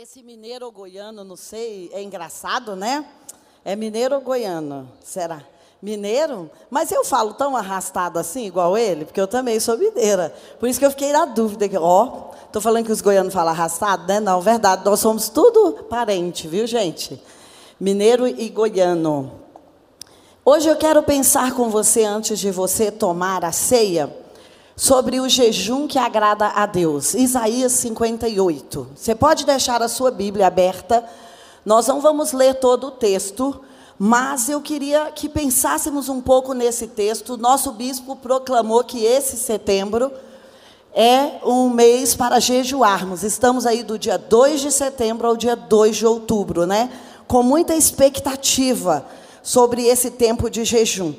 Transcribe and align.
Esse 0.00 0.22
mineiro 0.22 0.64
ou 0.64 0.70
goiano, 0.70 1.24
não 1.24 1.34
sei, 1.34 1.90
é 1.92 2.00
engraçado, 2.00 2.76
né? 2.76 3.04
É 3.64 3.74
mineiro 3.74 4.14
ou 4.14 4.20
goiano? 4.20 4.88
Será? 5.02 5.42
Mineiro? 5.82 6.48
Mas 6.70 6.92
eu 6.92 7.04
falo 7.04 7.34
tão 7.34 7.56
arrastado 7.56 8.16
assim, 8.16 8.46
igual 8.46 8.78
ele, 8.78 9.04
porque 9.04 9.20
eu 9.20 9.26
também 9.26 9.58
sou 9.58 9.76
mineira. 9.76 10.32
Por 10.60 10.68
isso 10.68 10.78
que 10.78 10.86
eu 10.86 10.92
fiquei 10.92 11.10
na 11.10 11.24
dúvida. 11.24 11.66
Ó, 11.80 12.30
estou 12.46 12.62
falando 12.62 12.86
que 12.86 12.92
os 12.92 13.00
goianos 13.00 13.34
falam 13.34 13.50
arrastado, 13.50 14.06
né? 14.06 14.20
Não, 14.20 14.40
verdade, 14.40 14.84
nós 14.84 15.00
somos 15.00 15.28
tudo 15.28 15.82
parente, 15.90 16.46
viu, 16.46 16.64
gente? 16.64 17.20
Mineiro 17.80 18.28
e 18.28 18.48
goiano. 18.50 19.32
Hoje 20.44 20.68
eu 20.68 20.76
quero 20.76 21.02
pensar 21.02 21.56
com 21.56 21.70
você, 21.70 22.04
antes 22.04 22.38
de 22.38 22.52
você 22.52 22.92
tomar 22.92 23.44
a 23.44 23.50
ceia, 23.50 24.16
sobre 24.78 25.18
o 25.18 25.28
jejum 25.28 25.88
que 25.88 25.98
agrada 25.98 26.46
a 26.46 26.64
Deus. 26.64 27.12
Isaías 27.12 27.72
58. 27.72 28.86
Você 28.94 29.12
pode 29.12 29.44
deixar 29.44 29.82
a 29.82 29.88
sua 29.88 30.12
Bíblia 30.12 30.46
aberta. 30.46 31.04
Nós 31.66 31.88
não 31.88 32.00
vamos 32.00 32.30
ler 32.32 32.54
todo 32.54 32.86
o 32.86 32.90
texto, 32.92 33.60
mas 33.98 34.48
eu 34.48 34.60
queria 34.60 35.10
que 35.10 35.28
pensássemos 35.28 36.08
um 36.08 36.20
pouco 36.20 36.52
nesse 36.52 36.86
texto. 36.86 37.36
Nosso 37.36 37.72
bispo 37.72 38.14
proclamou 38.14 38.84
que 38.84 39.04
esse 39.04 39.36
setembro 39.36 40.12
é 40.94 41.44
um 41.44 41.68
mês 41.70 42.14
para 42.14 42.38
jejuarmos. 42.38 43.24
Estamos 43.24 43.66
aí 43.66 43.82
do 43.82 43.98
dia 43.98 44.16
2 44.16 44.60
de 44.60 44.70
setembro 44.70 45.26
ao 45.26 45.36
dia 45.36 45.56
2 45.56 45.96
de 45.96 46.06
outubro, 46.06 46.66
né? 46.66 46.88
Com 47.26 47.42
muita 47.42 47.74
expectativa 47.74 49.04
sobre 49.42 49.86
esse 49.86 50.12
tempo 50.12 50.48
de 50.48 50.64
jejum. 50.64 51.14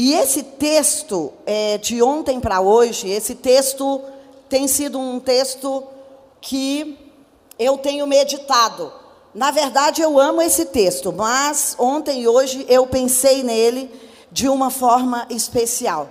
E 0.00 0.14
esse 0.14 0.44
texto, 0.44 1.32
é, 1.44 1.76
de 1.76 2.00
ontem 2.00 2.38
para 2.38 2.60
hoje, 2.60 3.10
esse 3.10 3.34
texto 3.34 4.00
tem 4.48 4.68
sido 4.68 4.96
um 4.96 5.18
texto 5.18 5.82
que 6.40 6.96
eu 7.58 7.76
tenho 7.76 8.06
meditado. 8.06 8.92
Na 9.34 9.50
verdade, 9.50 10.00
eu 10.00 10.16
amo 10.16 10.40
esse 10.40 10.66
texto, 10.66 11.12
mas 11.12 11.74
ontem 11.80 12.22
e 12.22 12.28
hoje 12.28 12.64
eu 12.68 12.86
pensei 12.86 13.42
nele 13.42 13.90
de 14.30 14.48
uma 14.48 14.70
forma 14.70 15.26
especial. 15.30 16.08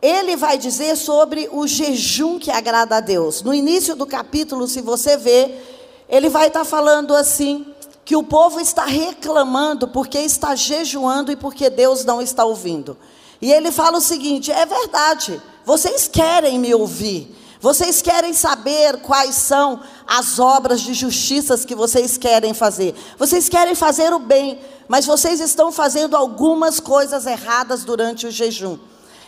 Ele 0.00 0.36
vai 0.36 0.56
dizer 0.56 0.96
sobre 0.96 1.48
o 1.50 1.66
jejum 1.66 2.38
que 2.38 2.52
agrada 2.52 2.98
a 2.98 3.00
Deus. 3.00 3.42
No 3.42 3.52
início 3.52 3.96
do 3.96 4.06
capítulo, 4.06 4.68
se 4.68 4.80
você 4.80 5.16
ver, 5.16 6.04
ele 6.08 6.28
vai 6.28 6.46
estar 6.46 6.64
falando 6.64 7.12
assim: 7.12 7.74
que 8.06 8.14
o 8.14 8.22
povo 8.22 8.60
está 8.60 8.84
reclamando 8.84 9.88
porque 9.88 10.18
está 10.18 10.54
jejuando 10.54 11.32
e 11.32 11.36
porque 11.36 11.68
Deus 11.68 12.04
não 12.04 12.22
está 12.22 12.44
ouvindo. 12.44 12.96
E 13.42 13.52
ele 13.52 13.72
fala 13.72 13.98
o 13.98 14.00
seguinte: 14.00 14.52
é 14.52 14.64
verdade, 14.64 15.42
vocês 15.64 16.06
querem 16.06 16.56
me 16.56 16.72
ouvir, 16.72 17.36
vocês 17.60 18.00
querem 18.00 18.32
saber 18.32 18.98
quais 18.98 19.34
são 19.34 19.80
as 20.06 20.38
obras 20.38 20.82
de 20.82 20.94
justiça 20.94 21.58
que 21.58 21.74
vocês 21.74 22.16
querem 22.16 22.54
fazer, 22.54 22.94
vocês 23.18 23.48
querem 23.48 23.74
fazer 23.74 24.14
o 24.14 24.20
bem, 24.20 24.60
mas 24.86 25.04
vocês 25.04 25.40
estão 25.40 25.72
fazendo 25.72 26.16
algumas 26.16 26.78
coisas 26.78 27.26
erradas 27.26 27.82
durante 27.82 28.28
o 28.28 28.30
jejum. 28.30 28.78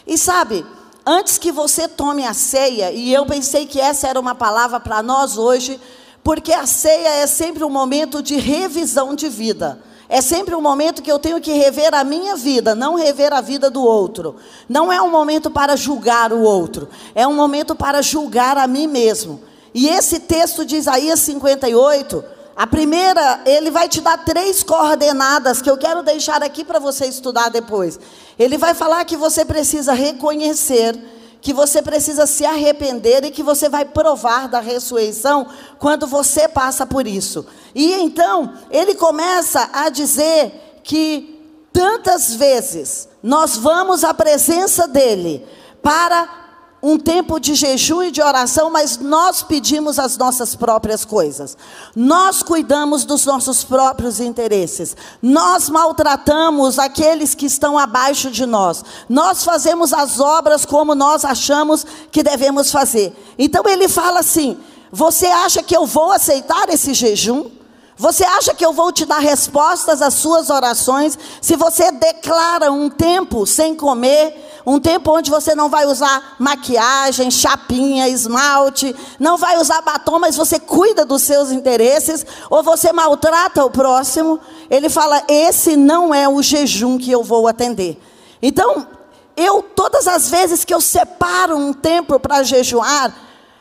E 0.07 0.17
sabe, 0.17 0.65
antes 1.05 1.37
que 1.37 1.51
você 1.51 1.89
tome 1.89 2.25
a 2.25 2.33
ceia, 2.33 2.93
e 2.93 3.13
eu 3.13 3.27
pensei 3.27 3.67
que 3.67 3.81
essa 3.81 4.07
era 4.07 4.21
uma 4.21 4.37
palavra 4.37 4.79
para 4.79 5.03
nós 5.03 5.37
hoje, 5.37 5.81
porque 6.29 6.53
a 6.53 6.67
ceia 6.67 7.09
é 7.09 7.27
sempre 7.27 7.65
um 7.65 7.71
momento 7.71 8.23
de 8.23 8.37
revisão 8.37 9.15
de 9.15 9.31
vida. 9.31 9.81
É 10.11 10.21
sempre 10.21 10.55
um 10.55 10.61
momento 10.61 11.01
que 11.01 11.11
eu 11.11 11.19
tenho 11.19 11.41
que 11.41 11.53
rever 11.53 11.95
a 11.95 12.05
minha 12.05 12.37
vida, 12.37 12.75
não 12.75 12.97
rever 12.97 13.33
a 13.33 13.41
vida 13.41 13.71
do 13.71 13.83
outro. 13.83 14.37
Não 14.69 14.93
é 14.93 15.01
um 15.01 15.11
momento 15.11 15.51
para 15.51 15.75
julgar 15.75 16.31
o 16.31 16.43
outro, 16.43 16.87
é 17.15 17.27
um 17.27 17.33
momento 17.33 17.75
para 17.75 18.03
julgar 18.03 18.59
a 18.59 18.67
mim 18.67 18.87
mesmo. 18.87 19.41
E 19.73 19.89
esse 19.89 20.21
texto 20.21 20.67
de 20.67 20.77
Isaías 20.77 21.19
58, 21.21 22.23
a 22.55 22.67
primeira, 22.67 23.41
ele 23.47 23.71
vai 23.71 23.89
te 23.89 24.03
dar 24.03 24.23
três 24.23 24.63
coordenadas 24.63 25.63
que 25.63 25.71
eu 25.71 25.79
quero 25.79 26.03
deixar 26.03 26.43
aqui 26.43 26.63
para 26.63 26.79
você 26.79 27.07
estudar 27.07 27.49
depois. 27.49 27.99
Ele 28.39 28.59
vai 28.59 28.75
falar 28.75 29.03
que 29.07 29.17
você 29.17 29.47
precisa 29.47 29.95
reconhecer 29.95 30.95
que 31.41 31.53
você 31.53 31.81
precisa 31.81 32.27
se 32.27 32.45
arrepender 32.45 33.25
e 33.25 33.31
que 33.31 33.43
você 33.43 33.69
vai 33.69 33.85
provar 33.85 34.49
da 34.49 34.61
ressurreição 34.61 35.47
quando 35.79 36.07
você 36.07 36.49
passa 36.49 36.87
por 36.87 37.07
isso. 37.07 37.47
E 37.75 37.93
então, 37.95 38.55
ele 38.71 38.95
começa 38.95 39.71
a 39.73 39.89
dizer 39.89 40.81
que 40.83 41.39
tantas 41.73 42.35
vezes 42.35 43.09
nós 43.23 43.57
vamos 43.57 44.03
à 44.05 44.13
presença 44.13 44.89
dele 44.89 45.47
para 45.83 46.48
um 46.83 46.97
tempo 46.97 47.41
de 47.41 47.55
jejum 47.55 48.03
e 48.03 48.11
de 48.11 48.23
oração, 48.23 48.71
mas 48.71 48.99
nós 48.99 49.43
pedimos 49.43 49.99
as 49.99 50.17
nossas 50.17 50.55
próprias 50.55 51.05
coisas. 51.05 51.57
Nós 51.95 52.43
cuidamos 52.43 53.05
dos 53.05 53.27
nossos 53.27 53.65
próprios 53.65 54.21
interesses. 54.21 54.97
Nós 55.21 55.69
maltratamos 55.69 56.79
aqueles 56.79 57.35
que 57.35 57.47
estão 57.47 57.77
abaixo 57.77 58.31
de 58.31 58.47
nós. 58.47 58.85
Nós 59.09 59.45
fazemos 59.45 59.93
as 59.93 60.21
obras 60.21 60.65
como 60.65 60.95
nós 60.95 61.25
achamos 61.25 61.85
que 62.13 62.23
devemos 62.23 62.71
fazer. 62.71 63.13
Então 63.37 63.65
ele 63.67 63.89
fala 63.89 64.21
assim: 64.21 64.57
Você 64.93 65.27
acha 65.27 65.63
que 65.63 65.77
eu 65.77 65.85
vou 65.85 66.13
aceitar 66.13 66.69
esse 66.69 66.95
jejum? 66.95 67.58
Você 67.99 68.23
acha 68.23 68.55
que 68.55 68.65
eu 68.65 68.73
vou 68.73 68.93
te 68.93 69.05
dar 69.05 69.19
respostas 69.19 70.01
às 70.01 70.15
suas 70.15 70.51
orações 70.51 71.19
se 71.41 71.57
você 71.57 71.91
declara 71.91 72.71
um 72.71 72.89
tempo 72.89 73.45
sem 73.45 73.75
comer? 73.75 74.47
Um 74.65 74.79
tempo 74.79 75.11
onde 75.11 75.31
você 75.31 75.53
não 75.53 75.69
vai 75.69 75.85
usar 75.85 76.37
maquiagem, 76.39 77.29
chapinha, 77.31 78.09
esmalte, 78.09 78.95
não 79.19 79.37
vai 79.37 79.59
usar 79.59 79.81
batom, 79.81 80.21
mas 80.21 80.37
você 80.37 80.61
cuida 80.61 81.05
dos 81.05 81.23
seus 81.23 81.51
interesses, 81.51 82.25
ou 82.51 82.63
você 82.63 82.93
maltrata 82.93 83.65
o 83.65 83.71
próximo. 83.71 84.39
Ele 84.71 84.89
fala: 84.91 85.23
esse 85.27 85.75
não 85.75 86.15
é 86.15 86.29
o 86.29 86.43
jejum 86.43 86.99
que 86.99 87.11
eu 87.11 87.25
vou 87.25 87.49
atender. 87.49 87.99
Então, 88.43 88.87
eu, 89.37 89.63
todas 89.63 90.07
as 90.07 90.29
vezes 90.29 90.65
que 90.65 90.75
eu 90.75 90.81
separo 90.81 91.57
um 91.57 91.73
tempo 91.73 92.21
para 92.21 92.43
jejuar, 92.43 93.13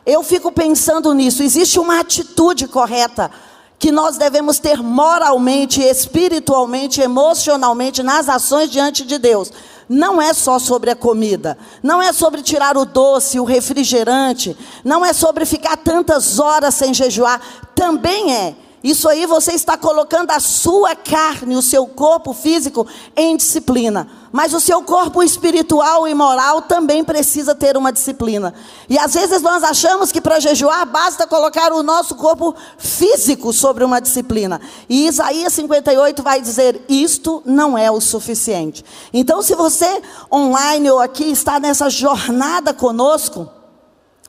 eu 0.06 0.22
fico 0.22 0.52
pensando 0.52 1.14
nisso. 1.14 1.42
Existe 1.42 1.80
uma 1.80 2.02
atitude 2.02 2.68
correta 2.68 3.32
que 3.80 3.92
nós 3.92 4.18
devemos 4.18 4.60
ter 4.60 4.82
moralmente, 4.82 5.82
espiritualmente, 5.82 7.02
emocionalmente 7.02 8.02
nas 8.02 8.28
ações 8.28 8.72
diante 8.72 9.06
de 9.06 9.18
Deus 9.18 9.52
não 9.90 10.22
é 10.22 10.34
só 10.34 10.60
sobre 10.60 10.92
a 10.92 10.96
comida, 10.96 11.58
não 11.82 12.02
é 12.02 12.12
sobre 12.12 12.42
tirar 12.42 12.76
o 12.76 12.86
doce, 12.86 13.40
o 13.40 13.46
refrigerante, 13.46 14.58
não 14.84 15.06
é 15.06 15.14
sobre 15.14 15.46
ficar 15.46 15.78
tantas 15.78 16.40
horas 16.40 16.76
sem 16.76 16.94
jejuar, 16.94 17.42
também 17.74 18.34
é. 18.34 18.56
Isso 18.88 19.10
aí 19.10 19.26
você 19.26 19.52
está 19.52 19.76
colocando 19.76 20.32
a 20.32 20.40
sua 20.40 20.96
carne, 20.96 21.58
o 21.58 21.62
seu 21.62 21.86
corpo 21.86 22.32
físico 22.32 22.88
em 23.18 23.36
disciplina. 23.36 24.10
Mas 24.32 24.54
o 24.54 24.62
seu 24.62 24.82
corpo 24.82 25.22
espiritual 25.22 26.08
e 26.08 26.14
moral 26.14 26.62
também 26.62 27.04
precisa 27.04 27.54
ter 27.54 27.76
uma 27.76 27.92
disciplina. 27.92 28.54
E 28.88 28.98
às 28.98 29.14
vezes 29.14 29.42
nós 29.42 29.62
achamos 29.62 30.10
que 30.10 30.22
para 30.22 30.40
jejuar 30.40 30.86
basta 30.86 31.28
colocar 31.28 31.74
o 31.74 31.84
nosso 31.84 32.16
corpo 32.16 32.56
físico 32.78 33.52
sobre 33.52 33.84
uma 33.84 34.00
disciplina. 34.00 34.62
E 34.88 35.06
Isaías 35.06 35.52
58 35.52 36.24
vai 36.24 36.40
dizer: 36.40 36.82
isto 36.88 37.44
não 37.46 37.78
é 37.78 37.92
o 37.92 38.00
suficiente. 38.00 38.86
Então, 39.12 39.42
se 39.42 39.54
você 39.54 40.02
online 40.32 40.90
ou 40.90 41.00
aqui 41.02 41.30
está 41.30 41.60
nessa 41.60 41.90
jornada 41.90 42.74
conosco 42.74 43.50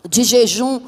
de 0.08 0.25
jejum, 0.25 0.80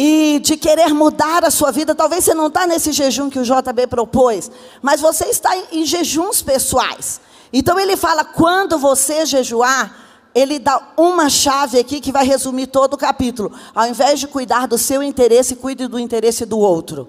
e 0.00 0.38
de 0.38 0.56
querer 0.56 0.94
mudar 0.94 1.44
a 1.44 1.50
sua 1.50 1.72
vida. 1.72 1.92
Talvez 1.92 2.24
você 2.24 2.32
não 2.32 2.46
está 2.46 2.68
nesse 2.68 2.92
jejum 2.92 3.28
que 3.28 3.40
o 3.40 3.42
JB 3.42 3.88
propôs, 3.88 4.48
mas 4.80 5.00
você 5.00 5.24
está 5.24 5.50
em 5.72 5.84
jejuns 5.84 6.40
pessoais. 6.40 7.20
Então 7.52 7.80
ele 7.80 7.96
fala: 7.96 8.24
quando 8.24 8.78
você 8.78 9.26
jejuar, 9.26 9.92
ele 10.32 10.60
dá 10.60 10.80
uma 10.96 11.28
chave 11.28 11.80
aqui 11.80 12.00
que 12.00 12.12
vai 12.12 12.24
resumir 12.24 12.68
todo 12.68 12.94
o 12.94 12.96
capítulo. 12.96 13.50
Ao 13.74 13.88
invés 13.88 14.20
de 14.20 14.28
cuidar 14.28 14.68
do 14.68 14.78
seu 14.78 15.02
interesse, 15.02 15.56
cuide 15.56 15.88
do 15.88 15.98
interesse 15.98 16.46
do 16.46 16.60
outro. 16.60 17.08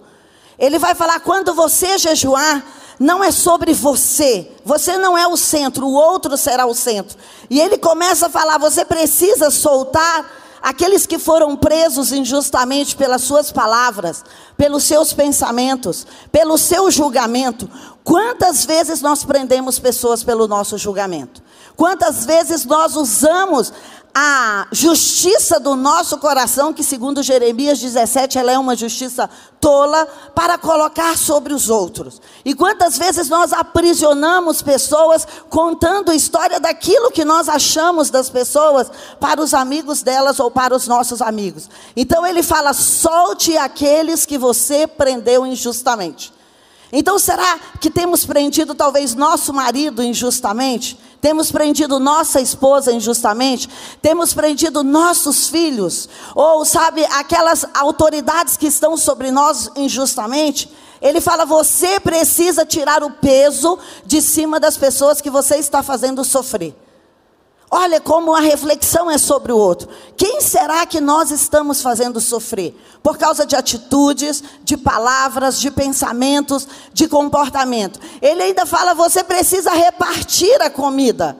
Ele 0.57 0.79
vai 0.79 0.95
falar: 0.95 1.19
quando 1.19 1.53
você 1.53 1.96
jejuar, 1.96 2.66
não 2.99 3.23
é 3.23 3.29
sobre 3.29 3.72
você. 3.72 4.52
Você 4.66 4.97
não 4.97 5.16
é 5.16 5.28
o 5.28 5.37
centro, 5.37 5.85
o 5.85 5.93
outro 5.93 6.35
será 6.35 6.66
o 6.66 6.73
centro. 6.73 7.16
E 7.52 7.61
ele 7.61 7.78
começa 7.78 8.25
a 8.25 8.29
falar: 8.31 8.58
você 8.58 8.84
precisa 8.84 9.52
soltar 9.52 10.40
aqueles 10.61 11.06
que 11.06 11.17
foram 11.17 11.56
presos 11.56 12.11
injustamente 12.11 12.96
pelas 12.96 13.22
suas 13.22 13.52
palavras, 13.52 14.23
pelos 14.58 14.84
seus 14.84 15.14
pensamentos, 15.14 16.06
pelo 16.32 16.58
seu 16.58 16.90
julgamento. 16.91 17.70
Quantas 18.03 18.66
vezes 18.66 19.02
nós 19.02 19.23
prendemos 19.23 19.79
pessoas 19.79 20.23
pelo 20.23 20.47
nosso 20.47 20.78
julgamento? 20.78 21.41
Quantas 21.76 22.26
vezes 22.26 22.66
nós 22.66 22.96
usamos 22.96 23.72
a 24.21 24.67
justiça 24.73 25.61
do 25.61 25.77
nosso 25.77 26.17
coração, 26.17 26.73
que 26.73 26.83
segundo 26.83 27.23
Jeremias 27.23 27.79
17, 27.79 28.37
ela 28.37 28.51
é 28.51 28.59
uma 28.59 28.75
justiça 28.75 29.29
tola, 29.61 30.05
para 30.35 30.57
colocar 30.57 31.17
sobre 31.17 31.53
os 31.53 31.69
outros. 31.69 32.21
E 32.43 32.53
quantas 32.53 32.97
vezes 32.97 33.29
nós 33.29 33.53
aprisionamos 33.53 34.61
pessoas 34.61 35.25
contando 35.49 36.11
história 36.11 36.59
daquilo 36.59 37.11
que 37.11 37.23
nós 37.23 37.47
achamos 37.47 38.09
das 38.09 38.29
pessoas 38.29 38.91
para 39.21 39.41
os 39.41 39.53
amigos 39.53 40.01
delas 40.01 40.37
ou 40.37 40.51
para 40.51 40.75
os 40.75 40.85
nossos 40.85 41.21
amigos. 41.21 41.69
Então 41.95 42.27
ele 42.27 42.43
fala: 42.43 42.73
solte 42.73 43.55
aqueles 43.55 44.25
que 44.25 44.37
você 44.37 44.85
prendeu 44.85 45.45
injustamente. 45.45 46.33
Então 46.91 47.17
será 47.17 47.57
que 47.79 47.89
temos 47.89 48.25
prendido 48.25 48.75
talvez 48.75 49.16
nosso 49.16 49.53
marido 49.53 50.03
injustamente? 50.03 50.99
Temos 51.21 51.51
prendido 51.51 51.99
nossa 51.99 52.39
esposa 52.39 52.93
injustamente? 52.93 53.69
Temos 54.01 54.33
prendido 54.33 54.83
nossos 54.83 55.49
filhos? 55.49 56.07
Ou, 56.33 56.63
sabe, 56.63 57.03
aquelas 57.05 57.66
autoridades 57.73 58.55
que 58.55 58.67
estão 58.67 58.95
sobre 58.95 59.29
nós 59.29 59.69
injustamente? 59.75 60.71
Ele 61.01 61.19
fala: 61.19 61.45
você 61.45 61.99
precisa 61.99 62.66
tirar 62.66 63.03
o 63.03 63.11
peso 63.11 63.77
de 64.05 64.21
cima 64.21 64.59
das 64.59 64.77
pessoas 64.77 65.19
que 65.21 65.29
você 65.29 65.57
está 65.57 65.83
fazendo 65.83 66.23
sofrer. 66.23 66.75
Olha 67.71 68.01
como 68.01 68.33
a 68.33 68.39
reflexão 68.39 69.11
é 69.11 69.17
sobre 69.17 69.51
o 69.51 69.57
outro. 69.57 69.87
Quem 70.17 70.41
será 70.41 70.85
que 70.87 70.99
nós 70.99 71.29
estamos 71.29 71.81
fazendo 71.81 72.19
sofrer? 72.19 72.75
Por 73.03 73.16
causa 73.17 73.45
de 73.45 73.55
atitudes, 73.55 74.43
de 74.63 74.75
palavras, 74.75 75.59
de 75.59 75.69
pensamentos, 75.69 76.67
de 76.91 77.07
comportamento. 77.07 77.99
Ele 78.21 78.41
ainda 78.41 78.66
fala: 78.66 78.95
você 78.95 79.23
precisa 79.23 79.71
repartir 79.71 80.59
a 80.61 80.69
comida. 80.69 81.37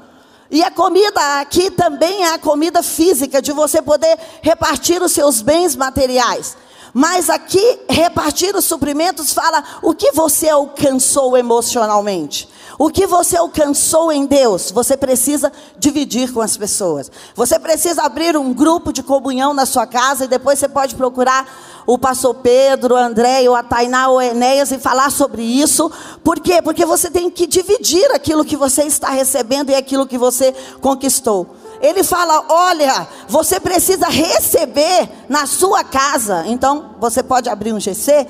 E 0.51 0.63
a 0.63 0.71
comida 0.71 1.39
aqui 1.39 1.71
também 1.71 2.23
é 2.23 2.33
a 2.33 2.39
comida 2.39 2.81
física, 2.83 3.41
de 3.41 3.51
você 3.51 3.81
poder 3.81 4.17
repartir 4.41 5.01
os 5.01 5.11
seus 5.11 5.41
bens 5.41 5.75
materiais. 5.75 6.55
Mas 6.93 7.29
aqui, 7.29 7.79
repartir 7.87 8.55
os 8.55 8.65
suprimentos 8.65 9.31
fala 9.33 9.63
o 9.81 9.93
que 9.93 10.11
você 10.11 10.49
alcançou 10.49 11.37
emocionalmente. 11.37 12.49
O 12.79 12.89
que 12.89 13.05
você 13.05 13.35
alcançou 13.35 14.09
em 14.09 14.25
Deus, 14.25 14.71
você 14.71 14.95
precisa 14.95 15.51
dividir 15.77 16.31
com 16.31 16.39
as 16.39 16.55
pessoas. 16.55 17.11
Você 17.35 17.59
precisa 17.59 18.03
abrir 18.03 18.37
um 18.37 18.53
grupo 18.53 18.93
de 18.93 19.03
comunhão 19.03 19.53
na 19.53 19.65
sua 19.65 19.85
casa 19.85 20.23
e 20.23 20.29
depois 20.29 20.59
você 20.59 20.69
pode 20.69 20.95
procurar 20.95 21.45
o 21.85 21.97
pastor 21.97 22.35
Pedro, 22.35 22.95
o 22.95 22.97
André, 22.97 23.49
o 23.49 23.53
Atainá, 23.53 24.07
o 24.09 24.21
Enéas 24.21 24.71
e 24.71 24.79
falar 24.79 25.11
sobre 25.11 25.41
isso. 25.43 25.91
Por 26.23 26.39
quê? 26.39 26.61
Porque 26.61 26.85
você 26.85 27.11
tem 27.11 27.29
que 27.29 27.45
dividir 27.45 28.09
aquilo 28.13 28.45
que 28.45 28.55
você 28.55 28.83
está 28.83 29.09
recebendo 29.09 29.71
e 29.71 29.75
aquilo 29.75 30.07
que 30.07 30.17
você 30.17 30.55
conquistou. 30.79 31.47
Ele 31.81 32.01
fala: 32.01 32.45
olha, 32.47 33.09
você 33.27 33.59
precisa 33.59 34.07
receber 34.07 35.09
na 35.27 35.45
sua 35.45 35.83
casa. 35.83 36.45
Então, 36.47 36.91
você 36.97 37.21
pode 37.21 37.49
abrir 37.49 37.73
um 37.73 37.79
GC. 37.79 38.25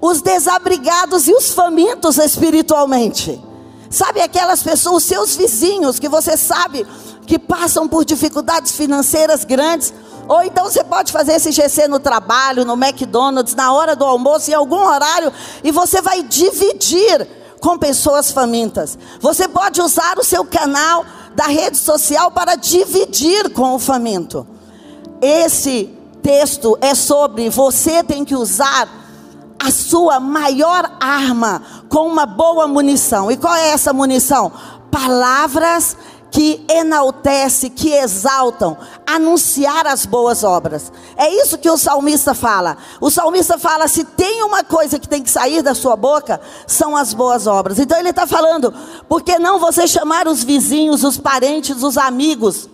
Os 0.00 0.20
desabrigados 0.20 1.28
e 1.28 1.32
os 1.32 1.52
famintos 1.52 2.18
espiritualmente. 2.18 3.51
Sabe 3.92 4.22
aquelas 4.22 4.62
pessoas, 4.62 5.04
seus 5.04 5.36
vizinhos, 5.36 5.98
que 5.98 6.08
você 6.08 6.34
sabe 6.34 6.86
que 7.26 7.38
passam 7.38 7.86
por 7.86 8.06
dificuldades 8.06 8.72
financeiras 8.72 9.44
grandes. 9.44 9.92
Ou 10.26 10.42
então 10.42 10.64
você 10.64 10.82
pode 10.82 11.12
fazer 11.12 11.32
esse 11.32 11.52
GC 11.52 11.88
no 11.88 12.00
trabalho, 12.00 12.64
no 12.64 12.72
McDonald's, 12.72 13.54
na 13.54 13.70
hora 13.70 13.94
do 13.94 14.06
almoço, 14.06 14.50
em 14.50 14.54
algum 14.54 14.82
horário, 14.82 15.30
e 15.62 15.70
você 15.70 16.00
vai 16.00 16.22
dividir 16.22 17.28
com 17.60 17.76
pessoas 17.76 18.30
famintas. 18.30 18.96
Você 19.20 19.46
pode 19.46 19.82
usar 19.82 20.18
o 20.18 20.24
seu 20.24 20.42
canal 20.42 21.04
da 21.34 21.44
rede 21.44 21.76
social 21.76 22.30
para 22.30 22.54
dividir 22.54 23.50
com 23.50 23.74
o 23.74 23.78
faminto. 23.78 24.46
Esse 25.20 25.90
texto 26.22 26.78
é 26.80 26.94
sobre 26.94 27.50
você 27.50 28.02
tem 28.02 28.24
que 28.24 28.34
usar 28.34 29.01
a 29.62 29.70
sua 29.70 30.18
maior 30.18 30.90
arma 31.00 31.62
com 31.88 32.08
uma 32.08 32.26
boa 32.26 32.66
munição. 32.66 33.30
E 33.30 33.36
qual 33.36 33.54
é 33.54 33.68
essa 33.68 33.92
munição? 33.92 34.50
Palavras 34.90 35.96
que 36.32 36.64
enaltece, 36.68 37.68
que 37.68 37.92
exaltam, 37.92 38.76
anunciar 39.06 39.86
as 39.86 40.06
boas 40.06 40.42
obras. 40.42 40.90
É 41.16 41.28
isso 41.28 41.58
que 41.58 41.70
o 41.70 41.76
salmista 41.76 42.34
fala. 42.34 42.76
O 43.00 43.10
salmista 43.10 43.58
fala: 43.58 43.86
se 43.86 44.02
tem 44.02 44.42
uma 44.42 44.64
coisa 44.64 44.98
que 44.98 45.06
tem 45.06 45.22
que 45.22 45.30
sair 45.30 45.62
da 45.62 45.74
sua 45.74 45.94
boca, 45.94 46.40
são 46.66 46.96
as 46.96 47.12
boas 47.12 47.46
obras. 47.46 47.78
Então 47.78 47.98
ele 47.98 48.10
está 48.10 48.26
falando: 48.26 48.74
por 49.08 49.22
que 49.22 49.38
não 49.38 49.60
você 49.60 49.86
chamar 49.86 50.26
os 50.26 50.42
vizinhos, 50.42 51.04
os 51.04 51.18
parentes, 51.18 51.82
os 51.82 51.98
amigos? 51.98 52.68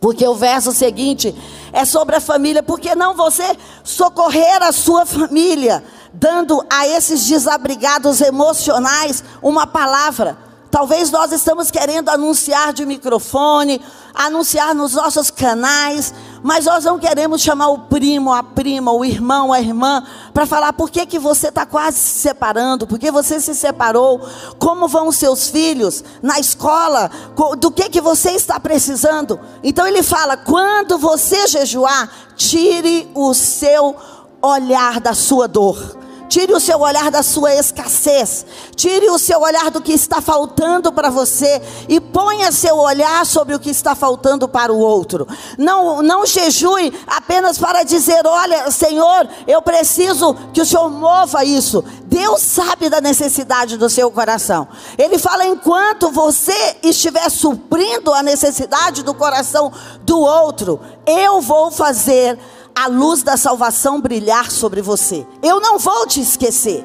Porque 0.00 0.26
o 0.26 0.34
verso 0.34 0.72
seguinte 0.72 1.34
é 1.72 1.84
sobre 1.84 2.16
a 2.16 2.20
família. 2.20 2.62
Por 2.62 2.80
que 2.80 2.94
não 2.94 3.14
você 3.14 3.44
socorrer 3.84 4.62
a 4.62 4.72
sua 4.72 5.04
família, 5.04 5.84
dando 6.12 6.64
a 6.70 6.88
esses 6.88 7.26
desabrigados 7.26 8.20
emocionais 8.20 9.22
uma 9.42 9.66
palavra? 9.66 10.49
Talvez 10.70 11.10
nós 11.10 11.32
estamos 11.32 11.68
querendo 11.70 12.10
anunciar 12.10 12.72
de 12.72 12.86
microfone, 12.86 13.80
anunciar 14.14 14.72
nos 14.72 14.94
nossos 14.94 15.28
canais, 15.28 16.14
mas 16.44 16.64
nós 16.64 16.84
não 16.84 16.98
queremos 16.98 17.42
chamar 17.42 17.68
o 17.68 17.78
primo, 17.80 18.32
a 18.32 18.42
prima, 18.42 18.92
o 18.92 19.04
irmão, 19.04 19.52
a 19.52 19.60
irmã, 19.60 20.04
para 20.32 20.46
falar 20.46 20.72
por 20.72 20.88
que, 20.88 21.04
que 21.06 21.18
você 21.18 21.48
está 21.48 21.66
quase 21.66 21.98
se 21.98 22.20
separando, 22.20 22.86
por 22.86 23.00
que 23.00 23.10
você 23.10 23.40
se 23.40 23.54
separou, 23.54 24.20
como 24.58 24.86
vão 24.86 25.08
os 25.08 25.16
seus 25.16 25.48
filhos 25.48 26.04
na 26.22 26.38
escola, 26.38 27.10
do 27.58 27.70
que, 27.72 27.88
que 27.88 28.00
você 28.00 28.30
está 28.30 28.60
precisando. 28.60 29.40
Então 29.64 29.86
ele 29.86 30.04
fala: 30.04 30.36
quando 30.36 30.98
você 30.98 31.48
jejuar, 31.48 32.08
tire 32.36 33.10
o 33.12 33.34
seu 33.34 33.96
olhar 34.40 35.00
da 35.00 35.14
sua 35.14 35.48
dor. 35.48 35.99
Tire 36.30 36.52
o 36.52 36.60
seu 36.60 36.78
olhar 36.78 37.10
da 37.10 37.24
sua 37.24 37.52
escassez. 37.56 38.46
Tire 38.76 39.10
o 39.10 39.18
seu 39.18 39.40
olhar 39.40 39.68
do 39.68 39.80
que 39.80 39.92
está 39.92 40.20
faltando 40.20 40.92
para 40.92 41.10
você 41.10 41.60
e 41.88 41.98
ponha 41.98 42.52
seu 42.52 42.76
olhar 42.76 43.26
sobre 43.26 43.52
o 43.52 43.58
que 43.58 43.68
está 43.68 43.96
faltando 43.96 44.48
para 44.48 44.72
o 44.72 44.78
outro. 44.78 45.26
Não, 45.58 46.00
não 46.02 46.24
jejue 46.24 46.92
apenas 47.04 47.58
para 47.58 47.82
dizer: 47.82 48.24
"Olha, 48.24 48.70
Senhor, 48.70 49.28
eu 49.48 49.60
preciso 49.60 50.32
que 50.54 50.60
o 50.60 50.64
Senhor 50.64 50.88
mova 50.88 51.44
isso". 51.44 51.84
Deus 52.04 52.42
sabe 52.42 52.88
da 52.88 53.00
necessidade 53.00 53.76
do 53.76 53.90
seu 53.90 54.08
coração. 54.12 54.68
Ele 54.96 55.18
fala: 55.18 55.44
"Enquanto 55.44 56.12
você 56.12 56.76
estiver 56.80 57.28
suprindo 57.28 58.14
a 58.14 58.22
necessidade 58.22 59.02
do 59.02 59.14
coração 59.14 59.72
do 60.02 60.20
outro, 60.20 60.80
eu 61.04 61.40
vou 61.40 61.72
fazer 61.72 62.38
a 62.80 62.86
luz 62.86 63.22
da 63.22 63.36
salvação 63.36 64.00
brilhar 64.00 64.50
sobre 64.50 64.80
você. 64.80 65.26
Eu 65.42 65.60
não 65.60 65.78
vou 65.78 66.06
te 66.06 66.18
esquecer. 66.18 66.82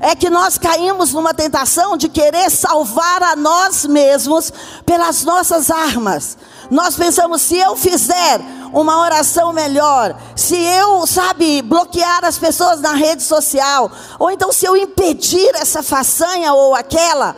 É 0.00 0.16
que 0.16 0.28
nós 0.28 0.58
caímos 0.58 1.12
numa 1.12 1.32
tentação 1.32 1.96
de 1.96 2.08
querer 2.08 2.50
salvar 2.50 3.22
a 3.22 3.36
nós 3.36 3.84
mesmos 3.84 4.52
pelas 4.84 5.22
nossas 5.22 5.70
armas. 5.70 6.36
Nós 6.68 6.96
pensamos, 6.96 7.42
se 7.42 7.56
eu 7.56 7.76
fizer 7.76 8.40
uma 8.72 8.98
oração 9.00 9.52
melhor, 9.52 10.16
se 10.34 10.56
eu, 10.56 11.06
sabe, 11.06 11.62
bloquear 11.62 12.24
as 12.24 12.36
pessoas 12.36 12.80
na 12.80 12.94
rede 12.94 13.22
social, 13.22 13.88
ou 14.18 14.32
então 14.32 14.52
se 14.52 14.66
eu 14.66 14.76
impedir 14.76 15.54
essa 15.54 15.80
façanha 15.80 16.54
ou 16.54 16.74
aquela, 16.74 17.36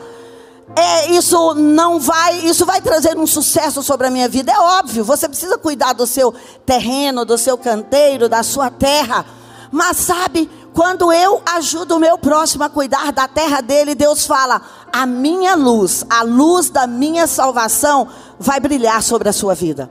é, 0.75 1.11
isso 1.13 1.55
não 1.55 2.01
vai, 2.01 2.39
isso 2.47 2.65
vai 2.65 2.81
trazer 2.81 3.19
um 3.19 3.27
sucesso 3.27 3.83
sobre 3.83 4.07
a 4.07 4.11
minha 4.11 4.29
vida. 4.29 4.53
É 4.53 4.59
óbvio, 4.59 5.05
você 5.05 5.29
precisa 5.29 5.59
cuidar 5.59 5.93
do 5.93 6.07
seu 6.07 6.35
terreno, 6.65 7.25
do 7.25 7.37
seu 7.37 7.59
canteiro, 7.59 8.29
da 8.29 8.43
sua 8.43 8.71
terra. 8.71 9.25
Mas 9.71 9.99
sabe, 9.99 10.51
quando 10.75 11.13
eu 11.13 11.43
ajudo 11.55 11.97
o 11.97 12.01
meu 12.01 12.17
próximo 12.17 12.65
a 12.65 12.71
cuidar 12.71 13.13
da 13.13 13.29
terra 13.29 13.61
dele, 13.61 13.95
Deus 13.95 14.27
fala: 14.27 14.63
a 14.93 15.05
minha 15.05 15.55
luz, 15.55 16.05
a 16.09 16.23
luz 16.23 16.71
da 16.71 16.87
minha 16.87 17.27
salvação 17.27 18.09
vai 18.39 18.59
brilhar 18.59 19.03
sobre 19.03 19.29
a 19.29 19.33
sua 19.33 19.55
vida. 19.55 19.91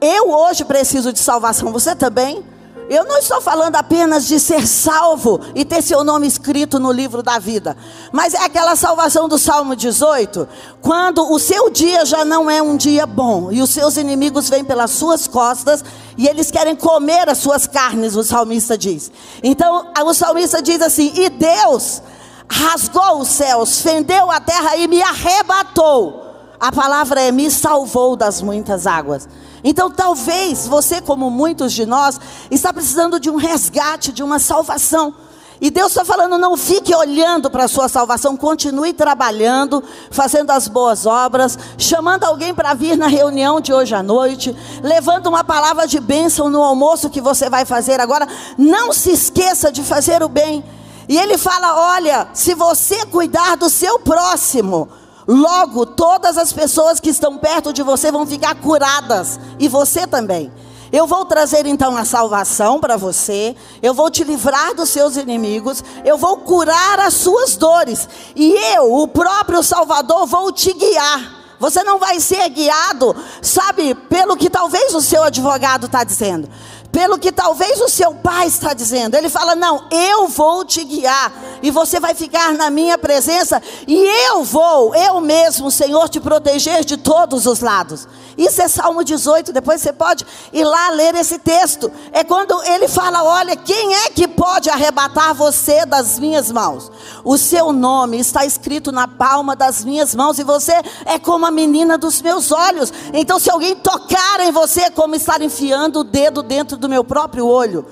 Eu 0.00 0.30
hoje 0.30 0.64
preciso 0.64 1.12
de 1.12 1.18
salvação, 1.18 1.72
você 1.72 1.94
também? 1.94 2.44
Eu 2.90 3.04
não 3.04 3.18
estou 3.18 3.40
falando 3.40 3.76
apenas 3.76 4.26
de 4.26 4.40
ser 4.40 4.66
salvo 4.66 5.40
e 5.54 5.64
ter 5.64 5.80
seu 5.80 6.02
nome 6.02 6.26
escrito 6.26 6.80
no 6.80 6.90
livro 6.90 7.22
da 7.22 7.38
vida, 7.38 7.76
mas 8.10 8.34
é 8.34 8.44
aquela 8.44 8.74
salvação 8.74 9.28
do 9.28 9.38
Salmo 9.38 9.76
18, 9.76 10.48
quando 10.82 11.30
o 11.30 11.38
seu 11.38 11.70
dia 11.70 12.04
já 12.04 12.24
não 12.24 12.50
é 12.50 12.60
um 12.60 12.76
dia 12.76 13.06
bom 13.06 13.52
e 13.52 13.62
os 13.62 13.70
seus 13.70 13.96
inimigos 13.96 14.50
vêm 14.50 14.64
pelas 14.64 14.90
suas 14.90 15.28
costas 15.28 15.84
e 16.18 16.26
eles 16.26 16.50
querem 16.50 16.74
comer 16.74 17.28
as 17.28 17.38
suas 17.38 17.64
carnes, 17.64 18.16
o 18.16 18.24
salmista 18.24 18.76
diz. 18.76 19.12
Então, 19.40 19.92
o 20.04 20.12
salmista 20.12 20.60
diz 20.60 20.82
assim: 20.82 21.12
"E 21.14 21.30
Deus 21.30 22.02
rasgou 22.50 23.20
os 23.20 23.28
céus, 23.28 23.82
fendeu 23.82 24.28
a 24.32 24.40
terra 24.40 24.76
e 24.76 24.88
me 24.88 25.00
arrebatou". 25.00 26.26
A 26.58 26.72
palavra 26.72 27.22
é 27.22 27.30
me 27.30 27.48
salvou 27.52 28.16
das 28.16 28.42
muitas 28.42 28.84
águas. 28.84 29.28
Então, 29.62 29.90
talvez 29.90 30.66
você, 30.66 31.00
como 31.00 31.30
muitos 31.30 31.72
de 31.72 31.84
nós, 31.84 32.18
está 32.50 32.72
precisando 32.72 33.20
de 33.20 33.30
um 33.30 33.36
resgate, 33.36 34.12
de 34.12 34.22
uma 34.22 34.38
salvação. 34.38 35.14
E 35.60 35.70
Deus 35.70 35.92
está 35.92 36.04
falando: 36.04 36.38
não 36.38 36.56
fique 36.56 36.94
olhando 36.94 37.50
para 37.50 37.64
a 37.64 37.68
sua 37.68 37.88
salvação, 37.88 38.36
continue 38.36 38.92
trabalhando, 38.94 39.84
fazendo 40.10 40.50
as 40.50 40.66
boas 40.66 41.04
obras, 41.04 41.58
chamando 41.76 42.24
alguém 42.24 42.54
para 42.54 42.72
vir 42.72 42.96
na 42.96 43.06
reunião 43.06 43.60
de 43.60 43.72
hoje 43.72 43.94
à 43.94 44.02
noite, 44.02 44.56
levando 44.82 45.26
uma 45.26 45.44
palavra 45.44 45.86
de 45.86 46.00
bênção 46.00 46.48
no 46.48 46.62
almoço 46.62 47.10
que 47.10 47.20
você 47.20 47.50
vai 47.50 47.66
fazer 47.66 48.00
agora. 48.00 48.26
Não 48.56 48.92
se 48.92 49.10
esqueça 49.10 49.70
de 49.70 49.82
fazer 49.82 50.22
o 50.22 50.28
bem. 50.28 50.64
E 51.06 51.18
ele 51.18 51.36
fala: 51.36 51.94
olha, 51.94 52.28
se 52.32 52.54
você 52.54 53.04
cuidar 53.06 53.56
do 53.56 53.68
seu 53.68 53.98
próximo, 53.98 54.88
logo 55.30 55.86
todas 55.86 56.36
as 56.36 56.52
pessoas 56.52 56.98
que 56.98 57.08
estão 57.08 57.38
perto 57.38 57.72
de 57.72 57.84
você 57.84 58.10
vão 58.10 58.26
ficar 58.26 58.56
curadas, 58.56 59.38
e 59.60 59.68
você 59.68 60.04
também. 60.04 60.52
Eu 60.90 61.06
vou 61.06 61.24
trazer 61.24 61.66
então 61.66 61.96
a 61.96 62.04
salvação 62.04 62.80
para 62.80 62.96
você, 62.96 63.54
eu 63.80 63.94
vou 63.94 64.10
te 64.10 64.24
livrar 64.24 64.74
dos 64.74 64.88
seus 64.88 65.16
inimigos, 65.16 65.84
eu 66.04 66.18
vou 66.18 66.38
curar 66.38 66.98
as 66.98 67.14
suas 67.14 67.56
dores, 67.56 68.08
e 68.34 68.52
eu, 68.74 68.92
o 68.92 69.06
próprio 69.06 69.62
Salvador, 69.62 70.26
vou 70.26 70.50
te 70.50 70.72
guiar. 70.72 71.38
Você 71.60 71.84
não 71.84 71.98
vai 71.98 72.18
ser 72.18 72.48
guiado, 72.48 73.14
sabe, 73.40 73.94
pelo 73.94 74.36
que 74.36 74.50
talvez 74.50 74.94
o 74.94 75.00
seu 75.00 75.22
advogado 75.22 75.86
está 75.86 76.02
dizendo 76.02 76.48
pelo 76.92 77.18
que 77.18 77.32
talvez 77.32 77.80
o 77.80 77.88
seu 77.88 78.14
pai 78.14 78.46
está 78.46 78.72
dizendo. 78.72 79.14
Ele 79.14 79.28
fala: 79.28 79.54
Não, 79.54 79.84
eu 79.90 80.28
vou 80.28 80.64
te 80.64 80.84
guiar, 80.84 81.32
e 81.62 81.70
você 81.70 82.00
vai 82.00 82.14
ficar 82.14 82.52
na 82.54 82.70
minha 82.70 82.98
presença, 82.98 83.62
e 83.86 83.96
eu 84.28 84.44
vou, 84.44 84.94
eu 84.94 85.20
mesmo, 85.20 85.70
Senhor, 85.70 86.08
te 86.08 86.20
proteger 86.20 86.84
de 86.84 86.96
todos 86.96 87.46
os 87.46 87.60
lados. 87.60 88.06
Isso 88.36 88.62
é 88.62 88.68
Salmo 88.68 89.04
18, 89.04 89.52
depois 89.52 89.82
você 89.82 89.92
pode 89.92 90.26
ir 90.52 90.64
lá 90.64 90.90
ler 90.90 91.14
esse 91.14 91.38
texto. 91.38 91.90
É 92.12 92.24
quando 92.24 92.60
ele 92.64 92.88
fala: 92.88 93.22
Olha, 93.22 93.56
quem 93.56 93.94
é 93.94 94.10
que 94.10 94.26
pode 94.26 94.70
arrebatar 94.70 95.34
você 95.34 95.84
das 95.84 96.18
minhas 96.18 96.50
mãos? 96.50 96.90
O 97.22 97.36
seu 97.36 97.72
nome 97.72 98.18
está 98.18 98.44
escrito 98.44 98.90
na 98.90 99.06
palma 99.06 99.54
das 99.54 99.84
minhas 99.84 100.14
mãos, 100.14 100.38
e 100.38 100.44
você 100.44 100.72
é 101.04 101.18
como 101.18 101.46
a 101.46 101.50
menina 101.50 101.98
dos 101.98 102.20
meus 102.22 102.50
olhos. 102.50 102.92
Então, 103.12 103.38
se 103.38 103.50
alguém 103.50 103.76
tocar 103.76 104.40
em 104.40 104.50
você, 104.50 104.82
é 104.82 104.90
como 104.90 105.14
estar 105.14 105.42
enfiando 105.42 106.00
o 106.00 106.04
dedo 106.04 106.42
dentro 106.42 106.79
do 106.80 106.88
meu 106.88 107.04
próprio 107.04 107.46
olho. 107.46 107.86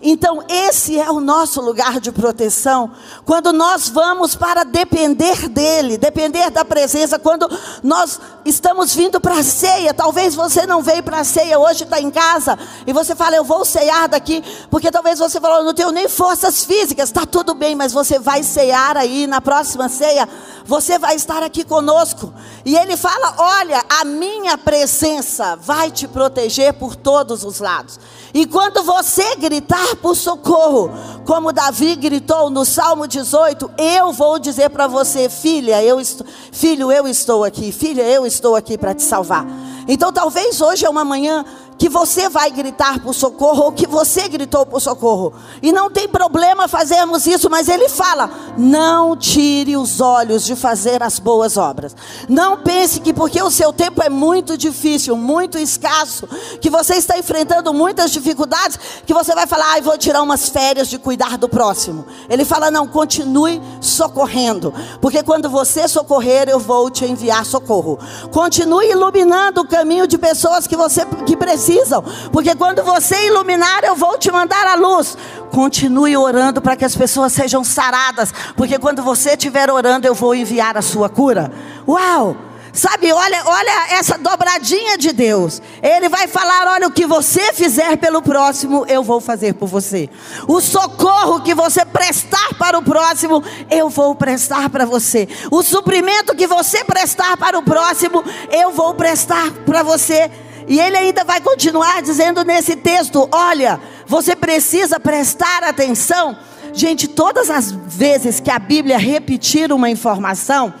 Então, 0.00 0.42
esse 0.48 0.98
é 0.98 1.10
o 1.10 1.20
nosso 1.20 1.60
lugar 1.60 2.00
de 2.00 2.12
proteção. 2.12 2.90
Quando 3.24 3.52
nós 3.52 3.88
vamos 3.88 4.36
para 4.36 4.62
depender 4.62 5.48
dEle, 5.48 5.96
depender 5.96 6.50
da 6.50 6.64
presença, 6.64 7.18
quando 7.18 7.50
nós 7.82 8.20
estamos 8.44 8.94
vindo 8.94 9.20
para 9.20 9.38
a 9.38 9.42
ceia, 9.42 9.94
talvez 9.94 10.34
você 10.34 10.66
não 10.66 10.82
veio 10.82 11.02
para 11.02 11.20
a 11.20 11.24
ceia, 11.24 11.58
hoje 11.58 11.84
está 11.84 11.98
em 11.98 12.10
casa, 12.10 12.58
e 12.86 12.92
você 12.92 13.16
fala, 13.16 13.36
eu 13.36 13.44
vou 13.44 13.64
cear 13.64 14.06
daqui, 14.06 14.44
porque 14.70 14.90
talvez 14.90 15.18
você 15.18 15.40
falou, 15.40 15.64
não 15.64 15.74
tenho 15.74 15.90
nem 15.90 16.08
forças 16.08 16.64
físicas, 16.64 17.08
está 17.08 17.24
tudo 17.24 17.54
bem, 17.54 17.74
mas 17.74 17.92
você 17.92 18.18
vai 18.18 18.42
cear 18.42 18.96
aí 18.98 19.26
na 19.26 19.40
próxima 19.40 19.88
ceia, 19.88 20.28
você 20.66 20.98
vai 20.98 21.16
estar 21.16 21.42
aqui 21.42 21.64
conosco. 21.64 22.32
E 22.64 22.76
ele 22.76 22.96
fala: 22.96 23.34
olha, 23.38 23.82
a 23.88 24.04
minha 24.04 24.58
presença 24.58 25.56
vai 25.56 25.90
te 25.90 26.06
proteger 26.08 26.74
por 26.74 26.96
todos 26.96 27.44
os 27.44 27.60
lados. 27.60 27.98
E 28.36 28.44
quando 28.44 28.82
você 28.82 29.34
gritar 29.36 29.96
por 29.96 30.14
socorro, 30.14 30.90
como 31.24 31.54
Davi 31.54 31.96
gritou 31.96 32.50
no 32.50 32.66
Salmo 32.66 33.08
18, 33.08 33.70
eu 33.78 34.12
vou 34.12 34.38
dizer 34.38 34.68
para 34.68 34.86
você, 34.86 35.30
filha, 35.30 35.82
eu 35.82 35.98
estou, 35.98 36.26
filho, 36.52 36.92
eu 36.92 37.08
estou 37.08 37.44
aqui, 37.44 37.72
filha, 37.72 38.02
eu 38.02 38.26
estou 38.26 38.54
aqui 38.54 38.76
para 38.76 38.94
te 38.94 39.02
salvar. 39.02 39.46
Então 39.88 40.12
talvez 40.12 40.60
hoje 40.60 40.84
é 40.84 40.90
uma 40.90 41.02
manhã 41.02 41.46
que 41.78 41.88
você 41.88 42.28
vai 42.28 42.50
gritar 42.50 43.00
por 43.00 43.14
socorro 43.14 43.64
ou 43.64 43.72
que 43.72 43.86
você 43.86 44.28
gritou 44.28 44.64
por 44.64 44.80
socorro. 44.80 45.32
E 45.62 45.72
não 45.72 45.90
tem 45.90 46.08
problema 46.08 46.68
fazermos 46.68 47.26
isso, 47.26 47.50
mas 47.50 47.68
ele 47.68 47.88
fala: 47.88 48.30
não 48.56 49.16
tire 49.16 49.76
os 49.76 50.00
olhos 50.00 50.44
de 50.44 50.56
fazer 50.56 51.02
as 51.02 51.18
boas 51.18 51.56
obras. 51.56 51.94
Não 52.28 52.58
pense 52.58 53.00
que 53.00 53.12
porque 53.12 53.42
o 53.42 53.50
seu 53.50 53.72
tempo 53.72 54.02
é 54.02 54.08
muito 54.08 54.56
difícil, 54.56 55.16
muito 55.16 55.58
escasso, 55.58 56.26
que 56.60 56.70
você 56.70 56.94
está 56.94 57.18
enfrentando 57.18 57.72
muitas 57.74 58.10
dificuldades, 58.10 58.78
que 59.04 59.12
você 59.12 59.34
vai 59.34 59.46
falar: 59.46 59.72
"Ai, 59.72 59.82
vou 59.82 59.98
tirar 59.98 60.22
umas 60.22 60.48
férias 60.48 60.88
de 60.88 60.98
cuidar 60.98 61.36
do 61.36 61.48
próximo". 61.48 62.06
Ele 62.28 62.44
fala: 62.44 62.70
"Não, 62.70 62.86
continue 62.86 63.60
socorrendo, 63.80 64.72
porque 65.00 65.22
quando 65.22 65.50
você 65.50 65.86
socorrer, 65.86 66.48
eu 66.48 66.58
vou 66.58 66.90
te 66.90 67.04
enviar 67.04 67.44
socorro. 67.44 67.98
Continue 68.32 68.90
iluminando 68.90 69.60
o 69.60 69.68
caminho 69.68 70.06
de 70.06 70.16
pessoas 70.16 70.66
que 70.66 70.76
você 70.76 71.04
que 71.26 71.36
precisam 71.36 71.65
precisam, 71.66 72.02
porque 72.32 72.54
quando 72.54 72.82
você 72.84 73.26
iluminar, 73.26 73.82
eu 73.82 73.96
vou 73.96 74.16
te 74.16 74.30
mandar 74.30 74.66
a 74.66 74.74
luz. 74.76 75.18
Continue 75.50 76.16
orando 76.16 76.62
para 76.62 76.76
que 76.76 76.84
as 76.84 76.94
pessoas 76.94 77.32
sejam 77.32 77.64
saradas, 77.64 78.32
porque 78.56 78.78
quando 78.78 79.02
você 79.02 79.30
estiver 79.30 79.70
orando, 79.70 80.06
eu 80.06 80.14
vou 80.14 80.34
enviar 80.34 80.76
a 80.76 80.82
sua 80.82 81.08
cura. 81.08 81.50
Uau! 81.86 82.36
Sabe, 82.72 83.10
olha, 83.10 83.42
olha 83.46 83.86
essa 83.92 84.18
dobradinha 84.18 84.98
de 84.98 85.10
Deus. 85.10 85.62
Ele 85.82 86.10
vai 86.10 86.28
falar: 86.28 86.74
olha, 86.74 86.86
o 86.86 86.90
que 86.90 87.06
você 87.06 87.54
fizer 87.54 87.96
pelo 87.96 88.20
próximo, 88.20 88.84
eu 88.86 89.02
vou 89.02 89.18
fazer 89.18 89.54
por 89.54 89.66
você. 89.66 90.10
O 90.46 90.60
socorro 90.60 91.40
que 91.40 91.54
você 91.54 91.86
prestar 91.86 92.52
para 92.58 92.78
o 92.78 92.82
próximo, 92.82 93.42
eu 93.70 93.88
vou 93.88 94.14
prestar 94.14 94.68
para 94.68 94.84
você. 94.84 95.26
O 95.50 95.62
suprimento 95.62 96.36
que 96.36 96.46
você 96.46 96.84
prestar 96.84 97.38
para 97.38 97.58
o 97.58 97.62
próximo, 97.62 98.22
eu 98.50 98.70
vou 98.72 98.92
prestar 98.92 99.50
para 99.64 99.82
você. 99.82 100.30
E 100.68 100.80
ele 100.80 100.96
ainda 100.96 101.22
vai 101.24 101.40
continuar 101.40 102.02
dizendo 102.02 102.44
nesse 102.44 102.76
texto: 102.76 103.28
olha, 103.32 103.80
você 104.06 104.34
precisa 104.34 104.98
prestar 104.98 105.62
atenção. 105.62 106.36
Gente, 106.72 107.08
todas 107.08 107.48
as 107.48 107.70
vezes 107.72 108.40
que 108.40 108.50
a 108.50 108.58
Bíblia 108.58 108.98
repetir 108.98 109.72
uma 109.72 109.88
informação, 109.88 110.74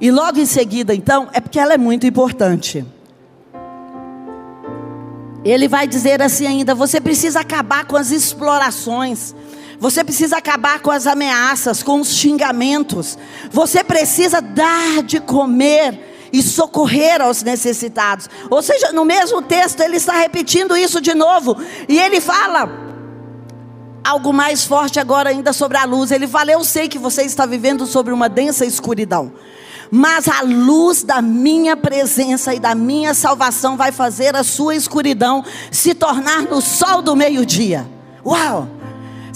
e 0.00 0.10
logo 0.10 0.38
em 0.38 0.46
seguida, 0.46 0.94
então, 0.94 1.28
é 1.32 1.40
porque 1.40 1.58
ela 1.58 1.74
é 1.74 1.78
muito 1.78 2.06
importante. 2.06 2.84
Ele 5.44 5.68
vai 5.68 5.86
dizer 5.86 6.20
assim 6.20 6.46
ainda: 6.46 6.74
você 6.74 7.00
precisa 7.00 7.40
acabar 7.40 7.84
com 7.84 7.96
as 7.96 8.10
explorações. 8.10 9.34
Você 9.78 10.02
precisa 10.02 10.38
acabar 10.38 10.80
com 10.80 10.90
as 10.90 11.06
ameaças, 11.06 11.82
com 11.82 12.00
os 12.00 12.14
xingamentos. 12.14 13.18
Você 13.50 13.84
precisa 13.84 14.40
dar 14.40 15.02
de 15.02 15.20
comer 15.20 16.15
e 16.32 16.42
socorrer 16.42 17.20
aos 17.20 17.42
necessitados. 17.42 18.28
Ou 18.50 18.62
seja, 18.62 18.92
no 18.92 19.04
mesmo 19.04 19.42
texto 19.42 19.80
ele 19.80 19.96
está 19.96 20.14
repetindo 20.14 20.76
isso 20.76 21.00
de 21.00 21.14
novo. 21.14 21.56
E 21.88 21.98
ele 21.98 22.20
fala 22.20 22.86
algo 24.04 24.32
mais 24.32 24.64
forte 24.64 25.00
agora 25.00 25.30
ainda 25.30 25.52
sobre 25.52 25.76
a 25.76 25.84
luz. 25.84 26.10
Ele 26.10 26.28
fala: 26.28 26.52
Eu 26.52 26.64
sei 26.64 26.88
que 26.88 26.98
você 26.98 27.22
está 27.22 27.44
vivendo 27.44 27.86
sobre 27.86 28.12
uma 28.12 28.28
densa 28.28 28.64
escuridão. 28.64 29.32
Mas 29.90 30.26
a 30.28 30.42
luz 30.42 31.02
da 31.02 31.22
minha 31.22 31.76
presença 31.76 32.52
e 32.54 32.58
da 32.58 32.74
minha 32.74 33.14
salvação 33.14 33.76
vai 33.76 33.92
fazer 33.92 34.34
a 34.34 34.42
sua 34.42 34.74
escuridão 34.74 35.44
se 35.70 35.94
tornar 35.94 36.42
no 36.42 36.60
sol 36.60 37.00
do 37.00 37.14
meio-dia. 37.14 37.86
Uau! 38.24 38.68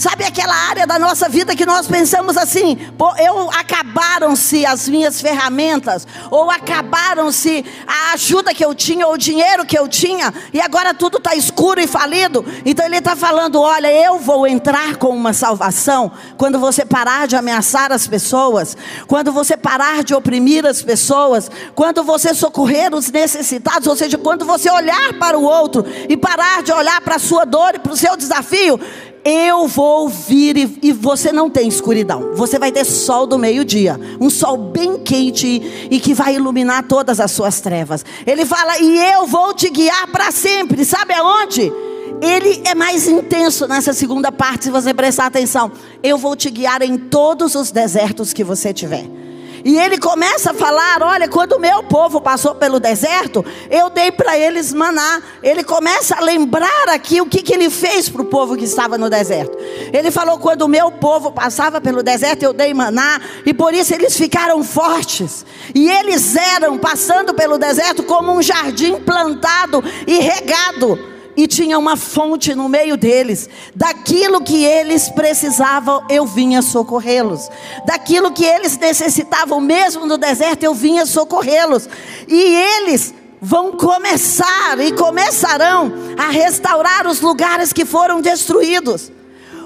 Sabe 0.00 0.24
aquela 0.24 0.54
área 0.54 0.86
da 0.86 0.98
nossa 0.98 1.28
vida 1.28 1.54
que 1.54 1.66
nós 1.66 1.86
pensamos 1.86 2.34
assim: 2.38 2.78
eu 3.18 3.50
acabaram-se 3.50 4.64
as 4.64 4.88
minhas 4.88 5.20
ferramentas, 5.20 6.06
ou 6.30 6.50
acabaram-se 6.50 7.62
a 7.86 8.14
ajuda 8.14 8.54
que 8.54 8.64
eu 8.64 8.74
tinha, 8.74 9.06
ou 9.06 9.12
o 9.12 9.18
dinheiro 9.18 9.66
que 9.66 9.78
eu 9.78 9.86
tinha, 9.86 10.32
e 10.54 10.58
agora 10.58 10.94
tudo 10.94 11.18
está 11.18 11.34
escuro 11.34 11.82
e 11.82 11.86
falido. 11.86 12.42
Então 12.64 12.86
ele 12.86 12.96
está 12.96 13.14
falando: 13.14 13.60
olha, 13.60 13.92
eu 13.92 14.18
vou 14.18 14.46
entrar 14.46 14.96
com 14.96 15.10
uma 15.10 15.34
salvação 15.34 16.10
quando 16.38 16.58
você 16.58 16.82
parar 16.82 17.28
de 17.28 17.36
ameaçar 17.36 17.92
as 17.92 18.06
pessoas, 18.06 18.74
quando 19.06 19.30
você 19.30 19.54
parar 19.54 20.02
de 20.02 20.14
oprimir 20.14 20.64
as 20.64 20.80
pessoas, 20.80 21.50
quando 21.74 22.02
você 22.02 22.32
socorrer 22.32 22.94
os 22.94 23.10
necessitados, 23.10 23.86
ou 23.86 23.94
seja, 23.94 24.16
quando 24.16 24.46
você 24.46 24.70
olhar 24.70 25.12
para 25.18 25.38
o 25.38 25.42
outro 25.42 25.84
e 26.08 26.16
parar 26.16 26.62
de 26.62 26.72
olhar 26.72 27.02
para 27.02 27.16
a 27.16 27.18
sua 27.18 27.44
dor 27.44 27.74
e 27.74 27.78
para 27.78 27.92
o 27.92 27.96
seu 27.98 28.16
desafio 28.16 28.80
eu 29.24 29.66
vou 29.66 30.08
vir 30.08 30.56
e, 30.56 30.78
e, 30.82 30.92
você 30.92 31.32
não 31.32 31.50
tem 31.50 31.68
escuridão. 31.68 32.32
Você 32.34 32.58
vai 32.58 32.72
ter 32.72 32.84
sol 32.84 33.26
do 33.26 33.38
meio-dia, 33.38 33.98
um 34.20 34.30
sol 34.30 34.56
bem 34.56 34.98
quente 34.98 35.88
e 35.90 36.00
que 36.00 36.14
vai 36.14 36.36
iluminar 36.36 36.84
todas 36.84 37.20
as 37.20 37.30
suas 37.30 37.60
trevas. 37.60 38.04
Ele 38.26 38.44
fala: 38.44 38.78
"E 38.78 38.98
eu 39.12 39.26
vou 39.26 39.52
te 39.54 39.68
guiar 39.68 40.06
para 40.08 40.30
sempre". 40.30 40.84
Sabe 40.84 41.14
aonde? 41.14 41.72
Ele 42.20 42.62
é 42.64 42.74
mais 42.74 43.08
intenso 43.08 43.66
nessa 43.66 43.94
segunda 43.94 44.30
parte, 44.30 44.64
se 44.64 44.70
você 44.70 44.92
prestar 44.92 45.26
atenção. 45.26 45.72
Eu 46.02 46.18
vou 46.18 46.36
te 46.36 46.50
guiar 46.50 46.82
em 46.82 46.98
todos 46.98 47.54
os 47.54 47.70
desertos 47.70 48.32
que 48.32 48.44
você 48.44 48.74
tiver. 48.74 49.19
E 49.64 49.78
ele 49.78 49.98
começa 49.98 50.50
a 50.50 50.54
falar: 50.54 51.02
olha, 51.02 51.28
quando 51.28 51.52
o 51.52 51.60
meu 51.60 51.82
povo 51.82 52.20
passou 52.20 52.54
pelo 52.54 52.80
deserto, 52.80 53.44
eu 53.70 53.90
dei 53.90 54.10
para 54.10 54.38
eles 54.38 54.72
maná. 54.72 55.22
Ele 55.42 55.62
começa 55.62 56.16
a 56.16 56.20
lembrar 56.20 56.88
aqui 56.88 57.20
o 57.20 57.26
que, 57.26 57.42
que 57.42 57.52
ele 57.52 57.70
fez 57.70 58.08
para 58.08 58.22
o 58.22 58.26
povo 58.26 58.56
que 58.56 58.64
estava 58.64 58.96
no 58.96 59.10
deserto. 59.10 59.56
Ele 59.92 60.10
falou: 60.10 60.38
quando 60.38 60.62
o 60.62 60.68
meu 60.68 60.90
povo 60.90 61.32
passava 61.32 61.80
pelo 61.80 62.02
deserto, 62.02 62.42
eu 62.42 62.52
dei 62.52 62.72
maná, 62.72 63.20
e 63.44 63.52
por 63.52 63.74
isso 63.74 63.94
eles 63.94 64.16
ficaram 64.16 64.62
fortes. 64.62 65.44
E 65.74 65.88
eles 65.88 66.36
eram, 66.36 66.78
passando 66.78 67.34
pelo 67.34 67.58
deserto, 67.58 68.02
como 68.02 68.32
um 68.32 68.42
jardim 68.42 68.96
plantado 68.96 69.82
e 70.06 70.18
regado 70.18 71.09
e 71.36 71.46
tinha 71.46 71.78
uma 71.78 71.96
fonte 71.96 72.54
no 72.54 72.68
meio 72.68 72.96
deles. 72.96 73.48
Daquilo 73.74 74.42
que 74.42 74.64
eles 74.64 75.08
precisavam, 75.08 76.04
eu 76.08 76.26
vinha 76.26 76.62
socorrê-los. 76.62 77.48
Daquilo 77.86 78.32
que 78.32 78.44
eles 78.44 78.76
necessitavam, 78.78 79.60
mesmo 79.60 80.06
no 80.06 80.18
deserto, 80.18 80.62
eu 80.62 80.74
vinha 80.74 81.06
socorrê-los. 81.06 81.88
E 82.28 82.40
eles 82.40 83.14
vão 83.40 83.72
começar 83.72 84.78
e 84.80 84.92
começarão 84.92 85.92
a 86.18 86.30
restaurar 86.30 87.06
os 87.06 87.20
lugares 87.20 87.72
que 87.72 87.84
foram 87.84 88.20
destruídos. 88.20 89.10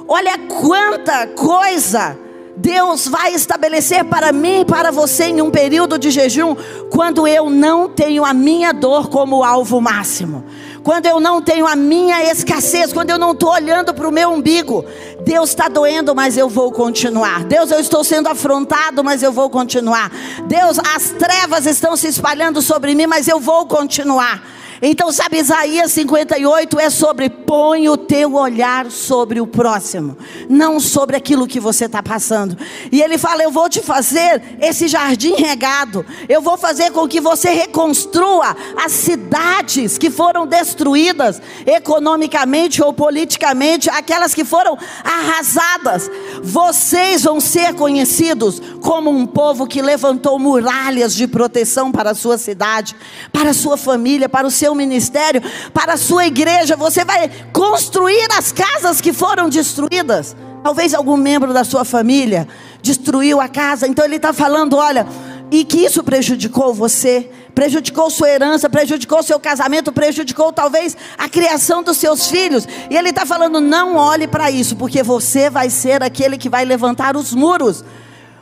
Olha 0.06 0.38
quanta 0.38 1.26
coisa 1.28 2.16
Deus 2.56 3.08
vai 3.08 3.34
estabelecer 3.34 4.04
para 4.04 4.32
mim 4.32 4.60
e 4.60 4.64
para 4.64 4.90
você 4.90 5.24
em 5.24 5.42
um 5.42 5.50
período 5.50 5.98
de 5.98 6.10
jejum, 6.10 6.54
quando 6.90 7.26
eu 7.26 7.50
não 7.50 7.88
tenho 7.88 8.24
a 8.24 8.32
minha 8.32 8.72
dor 8.72 9.08
como 9.08 9.42
alvo 9.42 9.80
máximo, 9.80 10.44
quando 10.84 11.06
eu 11.06 11.18
não 11.18 11.40
tenho 11.40 11.66
a 11.66 11.74
minha 11.74 12.30
escassez, 12.30 12.92
quando 12.92 13.08
eu 13.08 13.18
não 13.18 13.32
estou 13.32 13.50
olhando 13.50 13.94
para 13.94 14.06
o 14.06 14.12
meu 14.12 14.30
umbigo. 14.30 14.84
Deus 15.24 15.48
está 15.48 15.66
doendo, 15.66 16.14
mas 16.14 16.36
eu 16.36 16.46
vou 16.48 16.70
continuar. 16.70 17.42
Deus, 17.44 17.70
eu 17.70 17.80
estou 17.80 18.04
sendo 18.04 18.28
afrontado, 18.28 19.02
mas 19.02 19.22
eu 19.22 19.32
vou 19.32 19.48
continuar. 19.48 20.12
Deus, 20.46 20.78
as 20.94 21.08
trevas 21.10 21.64
estão 21.64 21.96
se 21.96 22.06
espalhando 22.08 22.60
sobre 22.60 22.94
mim, 22.94 23.06
mas 23.06 23.26
eu 23.26 23.40
vou 23.40 23.66
continuar. 23.66 24.42
Então, 24.82 25.12
sabe, 25.12 25.38
Isaías 25.38 25.92
58 25.92 26.80
é 26.80 26.90
sobre 26.90 27.28
põe 27.28 27.88
o 27.88 27.96
teu 27.96 28.34
olhar 28.34 28.90
sobre 28.90 29.40
o 29.40 29.46
próximo, 29.46 30.16
não 30.48 30.80
sobre 30.80 31.16
aquilo 31.16 31.46
que 31.46 31.60
você 31.60 31.84
está 31.84 32.02
passando. 32.02 32.56
E 32.90 33.00
ele 33.00 33.18
fala: 33.18 33.42
Eu 33.42 33.50
vou 33.50 33.68
te 33.68 33.80
fazer 33.80 34.42
esse 34.60 34.88
jardim 34.88 35.34
regado, 35.34 36.04
eu 36.28 36.40
vou 36.40 36.56
fazer 36.56 36.90
com 36.90 37.06
que 37.06 37.20
você 37.20 37.50
reconstrua 37.50 38.56
as 38.82 38.92
cidades 38.92 39.98
que 39.98 40.10
foram 40.10 40.46
destruídas 40.46 41.40
economicamente 41.66 42.82
ou 42.82 42.92
politicamente, 42.92 43.90
aquelas 43.90 44.34
que 44.34 44.44
foram 44.44 44.76
arrasadas. 45.04 46.10
Vocês 46.42 47.22
vão 47.22 47.40
ser 47.40 47.74
conhecidos 47.74 48.60
como 48.80 49.10
um 49.10 49.26
povo 49.26 49.66
que 49.66 49.82
levantou 49.82 50.38
muralhas 50.38 51.14
de 51.14 51.26
proteção 51.26 51.92
para 51.92 52.10
a 52.10 52.14
sua 52.14 52.38
cidade, 52.38 52.96
para 53.32 53.50
a 53.50 53.54
sua 53.54 53.76
família, 53.76 54.28
para 54.28 54.46
o 54.46 54.50
seu 54.50 54.63
seu 54.64 54.74
ministério, 54.74 55.42
para 55.74 55.92
a 55.92 55.96
sua 55.98 56.26
igreja, 56.26 56.74
você 56.74 57.04
vai 57.04 57.30
construir 57.52 58.26
as 58.38 58.50
casas 58.50 58.98
que 58.98 59.12
foram 59.12 59.50
destruídas. 59.50 60.34
Talvez 60.62 60.94
algum 60.94 61.18
membro 61.18 61.52
da 61.52 61.64
sua 61.64 61.84
família 61.84 62.48
destruiu 62.80 63.42
a 63.42 63.48
casa, 63.48 63.86
então 63.86 64.02
ele 64.06 64.16
está 64.16 64.32
falando: 64.32 64.76
olha, 64.76 65.06
e 65.50 65.66
que 65.66 65.84
isso 65.84 66.02
prejudicou 66.02 66.72
você, 66.72 67.30
prejudicou 67.54 68.08
sua 68.08 68.30
herança, 68.30 68.70
prejudicou 68.70 69.22
seu 69.22 69.38
casamento, 69.38 69.92
prejudicou 69.92 70.50
talvez 70.50 70.96
a 71.18 71.28
criação 71.28 71.82
dos 71.82 71.98
seus 71.98 72.30
filhos. 72.30 72.66
E 72.88 72.96
ele 72.96 73.10
está 73.10 73.26
falando: 73.26 73.60
não 73.60 73.96
olhe 73.96 74.26
para 74.26 74.50
isso, 74.50 74.76
porque 74.76 75.02
você 75.02 75.50
vai 75.50 75.68
ser 75.68 76.02
aquele 76.02 76.38
que 76.38 76.48
vai 76.48 76.64
levantar 76.64 77.18
os 77.18 77.34
muros. 77.34 77.84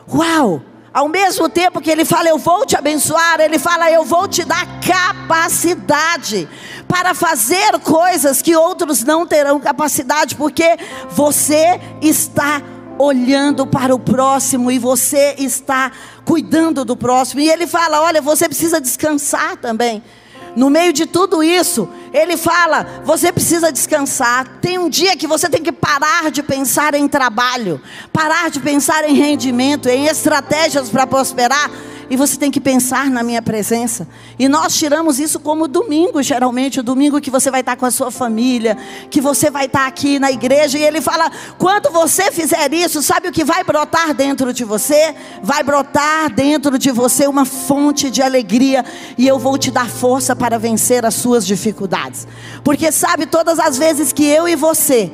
Uau! 0.08 0.62
Ao 0.92 1.08
mesmo 1.08 1.48
tempo 1.48 1.80
que 1.80 1.90
ele 1.90 2.04
fala, 2.04 2.28
eu 2.28 2.38
vou 2.38 2.66
te 2.66 2.76
abençoar, 2.76 3.40
ele 3.40 3.58
fala, 3.58 3.90
eu 3.90 4.04
vou 4.04 4.28
te 4.28 4.44
dar 4.44 4.66
capacidade 4.80 6.48
para 6.86 7.14
fazer 7.14 7.78
coisas 7.80 8.42
que 8.42 8.54
outros 8.54 9.02
não 9.02 9.26
terão 9.26 9.58
capacidade, 9.58 10.36
porque 10.36 10.76
você 11.10 11.80
está 12.02 12.60
olhando 12.98 13.66
para 13.66 13.94
o 13.94 13.98
próximo 13.98 14.70
e 14.70 14.78
você 14.78 15.34
está 15.38 15.90
cuidando 16.24 16.84
do 16.84 16.96
próximo. 16.96 17.40
E 17.40 17.48
ele 17.48 17.66
fala: 17.66 18.02
olha, 18.02 18.20
você 18.20 18.48
precisa 18.48 18.80
descansar 18.80 19.56
também. 19.56 20.02
No 20.54 20.68
meio 20.68 20.92
de 20.92 21.06
tudo 21.06 21.42
isso, 21.42 21.88
ele 22.12 22.36
fala: 22.36 23.02
você 23.04 23.32
precisa 23.32 23.72
descansar. 23.72 24.46
Tem 24.60 24.78
um 24.78 24.88
dia 24.88 25.16
que 25.16 25.26
você 25.26 25.48
tem 25.48 25.62
que 25.62 25.72
parar 25.72 26.30
de 26.30 26.42
pensar 26.42 26.94
em 26.94 27.08
trabalho, 27.08 27.80
parar 28.12 28.50
de 28.50 28.60
pensar 28.60 29.08
em 29.08 29.14
rendimento, 29.14 29.88
em 29.88 30.06
estratégias 30.06 30.88
para 30.88 31.06
prosperar 31.06 31.70
e 32.10 32.16
você 32.16 32.36
tem 32.36 32.50
que 32.50 32.60
pensar 32.60 33.10
na 33.10 33.22
minha 33.22 33.42
presença. 33.42 34.06
E 34.38 34.48
nós 34.48 34.74
tiramos 34.74 35.18
isso 35.18 35.40
como 35.40 35.68
domingo, 35.68 36.22
geralmente, 36.22 36.80
o 36.80 36.82
domingo 36.82 37.20
que 37.20 37.30
você 37.30 37.50
vai 37.50 37.60
estar 37.60 37.76
com 37.76 37.86
a 37.86 37.90
sua 37.90 38.10
família, 38.10 38.76
que 39.10 39.20
você 39.20 39.50
vai 39.50 39.66
estar 39.66 39.86
aqui 39.86 40.18
na 40.18 40.30
igreja. 40.30 40.78
E 40.78 40.82
ele 40.82 41.00
fala: 41.00 41.30
quando 41.58 41.90
você 41.90 42.30
fizer 42.30 42.72
isso, 42.72 43.02
sabe 43.02 43.28
o 43.28 43.32
que 43.32 43.44
vai 43.44 43.64
brotar 43.64 44.14
dentro 44.14 44.52
de 44.52 44.64
você? 44.64 45.14
Vai 45.42 45.62
brotar 45.62 46.32
dentro 46.32 46.78
de 46.78 46.90
você 46.90 47.26
uma 47.26 47.44
fonte 47.44 48.10
de 48.10 48.22
alegria, 48.22 48.84
e 49.16 49.26
eu 49.26 49.38
vou 49.38 49.56
te 49.56 49.70
dar 49.70 49.88
força 49.88 50.34
para 50.34 50.58
vencer 50.58 51.04
as 51.04 51.14
suas 51.14 51.46
dificuldades. 51.46 52.26
Porque 52.64 52.90
sabe, 52.90 53.26
todas 53.26 53.58
as 53.58 53.78
vezes 53.78 54.12
que 54.12 54.24
eu 54.24 54.48
e 54.48 54.56
você 54.56 55.12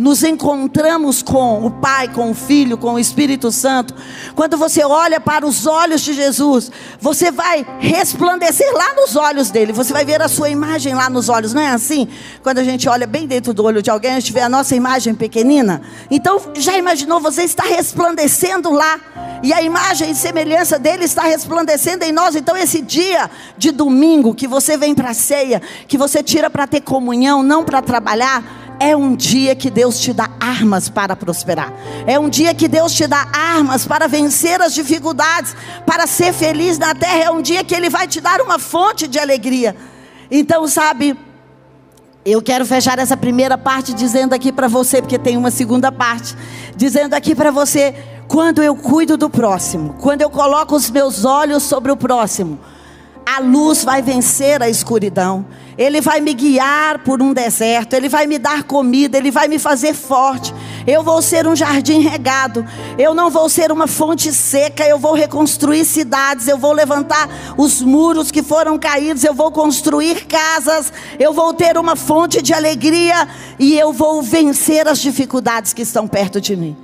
nos 0.00 0.22
encontramos 0.22 1.22
com 1.22 1.64
o 1.64 1.70
Pai, 1.70 2.08
com 2.08 2.30
o 2.30 2.34
Filho, 2.34 2.78
com 2.78 2.94
o 2.94 2.98
Espírito 2.98 3.52
Santo, 3.52 3.94
quando 4.34 4.56
você 4.56 4.82
olha 4.84 5.20
para 5.20 5.46
os 5.46 5.66
olhos 5.66 6.00
de 6.00 6.12
Jesus, 6.12 6.70
você 7.00 7.30
vai 7.30 7.66
resplandecer 7.78 8.72
lá 8.72 8.94
nos 8.94 9.16
olhos 9.16 9.50
dele, 9.50 9.72
você 9.72 9.92
vai 9.92 10.04
ver 10.04 10.22
a 10.22 10.28
sua 10.28 10.48
imagem 10.48 10.94
lá 10.94 11.10
nos 11.10 11.28
olhos, 11.28 11.52
não 11.52 11.62
é 11.62 11.68
assim? 11.68 12.08
Quando 12.42 12.58
a 12.58 12.64
gente 12.64 12.88
olha 12.88 13.06
bem 13.06 13.26
dentro 13.26 13.52
do 13.52 13.64
olho 13.64 13.82
de 13.82 13.90
alguém, 13.90 14.12
a 14.12 14.20
gente 14.20 14.32
vê 14.32 14.40
a 14.40 14.48
nossa 14.48 14.74
imagem 14.74 15.14
pequenina. 15.14 15.82
Então, 16.10 16.40
já 16.54 16.76
imaginou 16.76 17.20
você 17.20 17.42
está 17.42 17.64
resplandecendo 17.64 18.70
lá, 18.70 18.98
e 19.42 19.52
a 19.52 19.62
imagem 19.62 20.10
e 20.10 20.14
semelhança 20.14 20.78
dele 20.78 21.04
está 21.04 21.22
resplandecendo 21.22 22.02
em 22.02 22.12
nós. 22.12 22.36
Então, 22.36 22.56
esse 22.56 22.80
dia 22.80 23.30
de 23.56 23.70
domingo 23.70 24.34
que 24.34 24.46
você 24.46 24.76
vem 24.76 24.94
para 24.94 25.10
a 25.10 25.14
ceia, 25.14 25.62
que 25.88 25.96
você 25.96 26.22
tira 26.22 26.50
para 26.50 26.66
ter 26.66 26.80
comunhão, 26.80 27.42
não 27.42 27.64
para 27.64 27.80
trabalhar, 27.80 28.59
é 28.80 28.96
um 28.96 29.14
dia 29.14 29.54
que 29.54 29.68
Deus 29.68 30.00
te 30.00 30.10
dá 30.14 30.30
armas 30.40 30.88
para 30.88 31.14
prosperar. 31.14 31.70
É 32.06 32.18
um 32.18 32.30
dia 32.30 32.54
que 32.54 32.66
Deus 32.66 32.94
te 32.94 33.06
dá 33.06 33.28
armas 33.30 33.86
para 33.86 34.08
vencer 34.08 34.58
as 34.62 34.72
dificuldades, 34.72 35.54
para 35.84 36.06
ser 36.06 36.32
feliz 36.32 36.78
na 36.78 36.94
terra. 36.94 37.24
É 37.24 37.30
um 37.30 37.42
dia 37.42 37.62
que 37.62 37.74
Ele 37.74 37.90
vai 37.90 38.08
te 38.08 38.22
dar 38.22 38.40
uma 38.40 38.58
fonte 38.58 39.06
de 39.06 39.18
alegria. 39.18 39.76
Então, 40.30 40.66
sabe, 40.66 41.14
eu 42.24 42.40
quero 42.40 42.64
fechar 42.64 42.98
essa 42.98 43.18
primeira 43.18 43.58
parte 43.58 43.92
dizendo 43.92 44.32
aqui 44.32 44.50
para 44.50 44.66
você, 44.66 45.02
porque 45.02 45.18
tem 45.18 45.36
uma 45.36 45.50
segunda 45.50 45.92
parte, 45.92 46.34
dizendo 46.74 47.12
aqui 47.12 47.34
para 47.34 47.50
você: 47.50 47.94
quando 48.26 48.62
eu 48.62 48.74
cuido 48.74 49.14
do 49.18 49.28
próximo, 49.28 49.94
quando 50.00 50.22
eu 50.22 50.30
coloco 50.30 50.74
os 50.74 50.88
meus 50.88 51.26
olhos 51.26 51.64
sobre 51.64 51.92
o 51.92 51.96
próximo, 51.98 52.58
a 53.24 53.38
luz 53.40 53.84
vai 53.84 54.02
vencer 54.02 54.62
a 54.62 54.68
escuridão. 54.68 55.46
Ele 55.78 56.00
vai 56.00 56.20
me 56.20 56.34
guiar 56.34 56.98
por 57.04 57.22
um 57.22 57.32
deserto, 57.32 57.94
Ele 57.94 58.08
vai 58.08 58.26
me 58.26 58.38
dar 58.38 58.64
comida, 58.64 59.16
Ele 59.16 59.30
vai 59.30 59.48
me 59.48 59.58
fazer 59.58 59.94
forte. 59.94 60.52
Eu 60.86 61.02
vou 61.02 61.22
ser 61.22 61.46
um 61.46 61.56
jardim 61.56 62.00
regado, 62.00 62.66
eu 62.98 63.14
não 63.14 63.30
vou 63.30 63.48
ser 63.48 63.72
uma 63.72 63.86
fonte 63.86 64.32
seca, 64.32 64.86
eu 64.86 64.98
vou 64.98 65.14
reconstruir 65.14 65.84
cidades, 65.84 66.48
eu 66.48 66.58
vou 66.58 66.72
levantar 66.72 67.28
os 67.56 67.80
muros 67.80 68.30
que 68.30 68.42
foram 68.42 68.78
caídos, 68.78 69.24
eu 69.24 69.32
vou 69.32 69.50
construir 69.50 70.26
casas, 70.26 70.92
eu 71.18 71.32
vou 71.32 71.54
ter 71.54 71.78
uma 71.78 71.96
fonte 71.96 72.42
de 72.42 72.52
alegria 72.52 73.28
e 73.58 73.78
eu 73.78 73.92
vou 73.92 74.22
vencer 74.22 74.86
as 74.88 74.98
dificuldades 74.98 75.72
que 75.72 75.82
estão 75.82 76.06
perto 76.06 76.40
de 76.40 76.56
mim. 76.56 76.76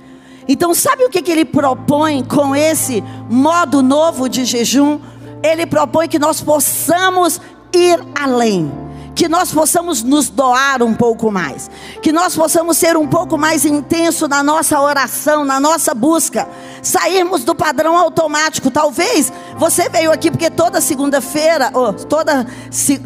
Então, 0.47 0.73
sabe 0.73 1.03
o 1.03 1.09
que, 1.09 1.21
que 1.21 1.31
ele 1.31 1.43
propõe 1.43 2.23
com 2.23 2.55
esse 2.55 3.03
modo 3.29 3.83
novo 3.83 4.29
de 4.29 4.45
jejum? 4.45 4.99
Ele 5.43 5.65
propõe 5.65 6.07
que 6.07 6.19
nós 6.19 6.41
possamos 6.41 7.39
ir 7.73 7.99
além 8.19 8.87
que 9.17 9.27
nós 9.27 9.51
possamos 9.51 10.03
nos 10.03 10.29
doar 10.29 10.83
um 10.83 10.93
pouco 10.93 11.31
mais, 11.31 11.71
que 12.03 12.11
nós 12.11 12.35
possamos 12.35 12.77
ser 12.77 12.95
um 12.95 13.07
pouco 13.07 13.35
mais 13.35 13.65
intenso 13.65 14.27
na 14.27 14.43
nossa 14.43 14.79
oração, 14.79 15.43
na 15.43 15.59
nossa 15.59 15.95
busca, 15.95 16.47
sairmos 16.83 17.43
do 17.43 17.55
padrão 17.55 17.97
automático. 17.97 18.69
Talvez 18.69 19.33
você 19.57 19.89
veio 19.89 20.11
aqui 20.11 20.29
porque 20.29 20.51
toda 20.51 20.79
segunda-feira, 20.79 21.71
ou 21.73 21.91
toda, 21.93 22.45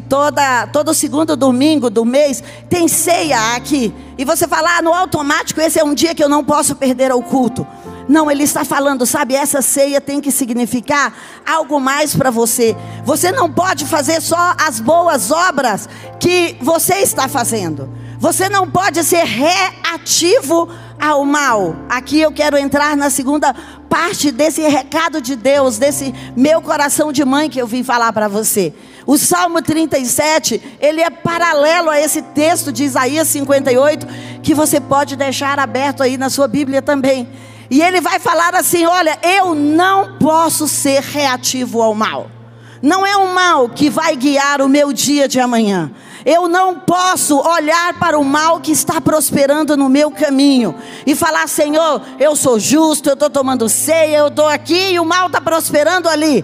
toda, 0.10 0.67
todo 0.67 0.94
segundo 0.94 1.38
domingo 1.38 1.89
do 1.89 2.04
mês 2.04 2.44
tem 2.70 2.89
ceia 2.89 3.56
aqui, 3.56 3.96
e 4.17 4.26
você 4.26 4.50
fala, 4.50 4.80
ah, 4.80 4.82
no 4.82 4.94
automático, 4.94 5.62
esse 5.62 5.80
é 5.80 5.84
um 5.84 5.94
dia 5.94 6.13
que 6.13 6.22
eu 6.22 6.30
não 6.30 6.44
posso 6.44 6.76
perder 6.76 7.12
ao 7.12 7.24
culto. 7.24 7.65
Não, 8.12 8.30
ele 8.30 8.43
está 8.43 8.65
falando, 8.65 9.06
sabe, 9.06 9.36
essa 9.36 9.62
ceia 9.62 10.02
tem 10.02 10.19
que 10.19 10.34
significar 10.34 11.13
algo 11.47 11.80
mais 11.80 12.13
para 12.13 12.30
você. 12.30 12.76
Você 13.06 13.32
não 13.32 13.50
pode 13.50 13.86
fazer 13.86 14.21
só 14.21 14.54
as 14.60 14.82
boas 14.82 15.32
obras 15.32 15.88
que 16.19 16.58
você 16.60 16.95
está 16.95 17.30
fazendo. 17.30 17.89
Você 18.19 18.50
não 18.50 18.69
pode 18.69 19.02
ser 19.06 19.24
reativo 19.24 20.67
ao 21.00 21.24
mal. 21.24 21.74
Aqui 21.88 22.19
eu 22.19 22.34
quero 22.34 22.58
entrar 22.58 22.97
na 22.97 23.10
segunda 23.10 23.56
parte 23.89 24.30
desse 24.30 24.62
recado 24.67 25.21
de 25.21 25.38
Deus, 25.38 25.78
desse 25.78 26.13
meu 26.36 26.62
coração 26.62 27.13
de 27.13 27.24
mãe 27.24 27.50
que 27.50 27.62
eu 27.62 27.65
vim 27.65 27.82
falar 27.82 28.12
para 28.12 28.28
você. 28.28 28.74
O 29.08 29.17
Salmo 29.17 29.62
37, 29.62 30.62
ele 30.82 31.00
é 31.00 31.10
paralelo 31.10 31.89
a 31.89 31.97
esse 31.97 32.21
texto 32.21 32.74
de 32.74 32.84
Isaías 32.84 33.30
58, 33.30 34.06
que 34.43 34.54
você 34.54 34.82
pode 34.82 35.15
deixar 35.15 35.58
aberto 35.60 36.04
aí 36.04 36.17
na 36.17 36.30
sua 36.30 36.50
Bíblia 36.50 36.82
também. 36.82 37.26
E 37.72 37.82
ele 37.82 38.02
vai 38.02 38.20
falar 38.20 38.54
assim: 38.54 38.86
olha, 38.86 39.18
eu 39.24 39.56
não 39.56 40.18
posso 40.18 40.68
ser 40.68 41.02
reativo 41.02 41.82
ao 41.82 41.96
mal. 41.96 42.30
Não 42.82 43.08
é 43.08 43.16
o 43.16 43.34
mal 43.34 43.70
que 43.70 43.90
vai 43.90 44.14
guiar 44.18 44.62
o 44.62 44.68
meu 44.68 44.92
dia 44.92 45.26
de 45.26 45.40
amanhã. 45.40 45.90
Eu 46.26 46.50
não 46.50 46.80
posso 46.80 47.40
olhar 47.40 47.98
para 47.98 48.20
o 48.20 48.26
mal 48.26 48.60
que 48.60 48.72
está 48.72 49.00
prosperando 49.00 49.78
no 49.78 49.88
meu 49.88 50.12
caminho 50.12 50.76
e 51.08 51.16
falar: 51.16 51.48
Senhor, 51.48 52.02
eu 52.20 52.36
sou 52.36 52.60
justo, 52.60 53.10
eu 53.10 53.14
estou 53.14 53.30
tomando 53.30 53.70
ceia, 53.70 54.18
eu 54.18 54.28
estou 54.28 54.48
aqui 54.48 54.92
e 54.92 55.00
o 55.00 55.06
mal 55.06 55.28
está 55.28 55.40
prosperando 55.40 56.10
ali. 56.10 56.44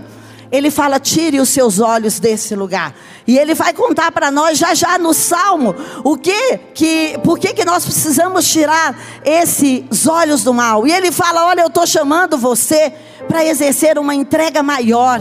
Ele 0.50 0.72
fala: 0.72 0.98
tire 0.98 1.42
os 1.42 1.50
seus 1.50 1.80
olhos 1.80 2.20
desse 2.22 2.56
lugar. 2.56 2.96
E 3.28 3.38
ele 3.38 3.54
vai 3.54 3.74
contar 3.74 4.10
para 4.12 4.32
nós 4.32 4.58
já 4.58 4.74
já 4.74 4.98
no 4.98 5.14
Salmo 5.14 5.76
o 6.04 6.16
que 6.16 6.58
que 6.74 7.20
por 7.24 7.38
que 7.38 7.54
que 7.54 7.66
nós 7.66 7.84
precisamos 7.84 8.48
tirar 8.50 8.98
esses 9.26 10.08
olhos 10.08 10.44
do 10.44 10.54
mal. 10.54 10.88
E 10.88 10.94
ele 10.94 11.12
fala: 11.12 11.46
olha, 11.46 11.62
eu 11.62 11.68
estou 11.68 11.86
chamando 11.86 12.38
você 12.38 12.94
para 13.28 13.44
exercer 13.44 14.00
uma 14.00 14.16
entrega 14.16 14.64
maior 14.64 15.20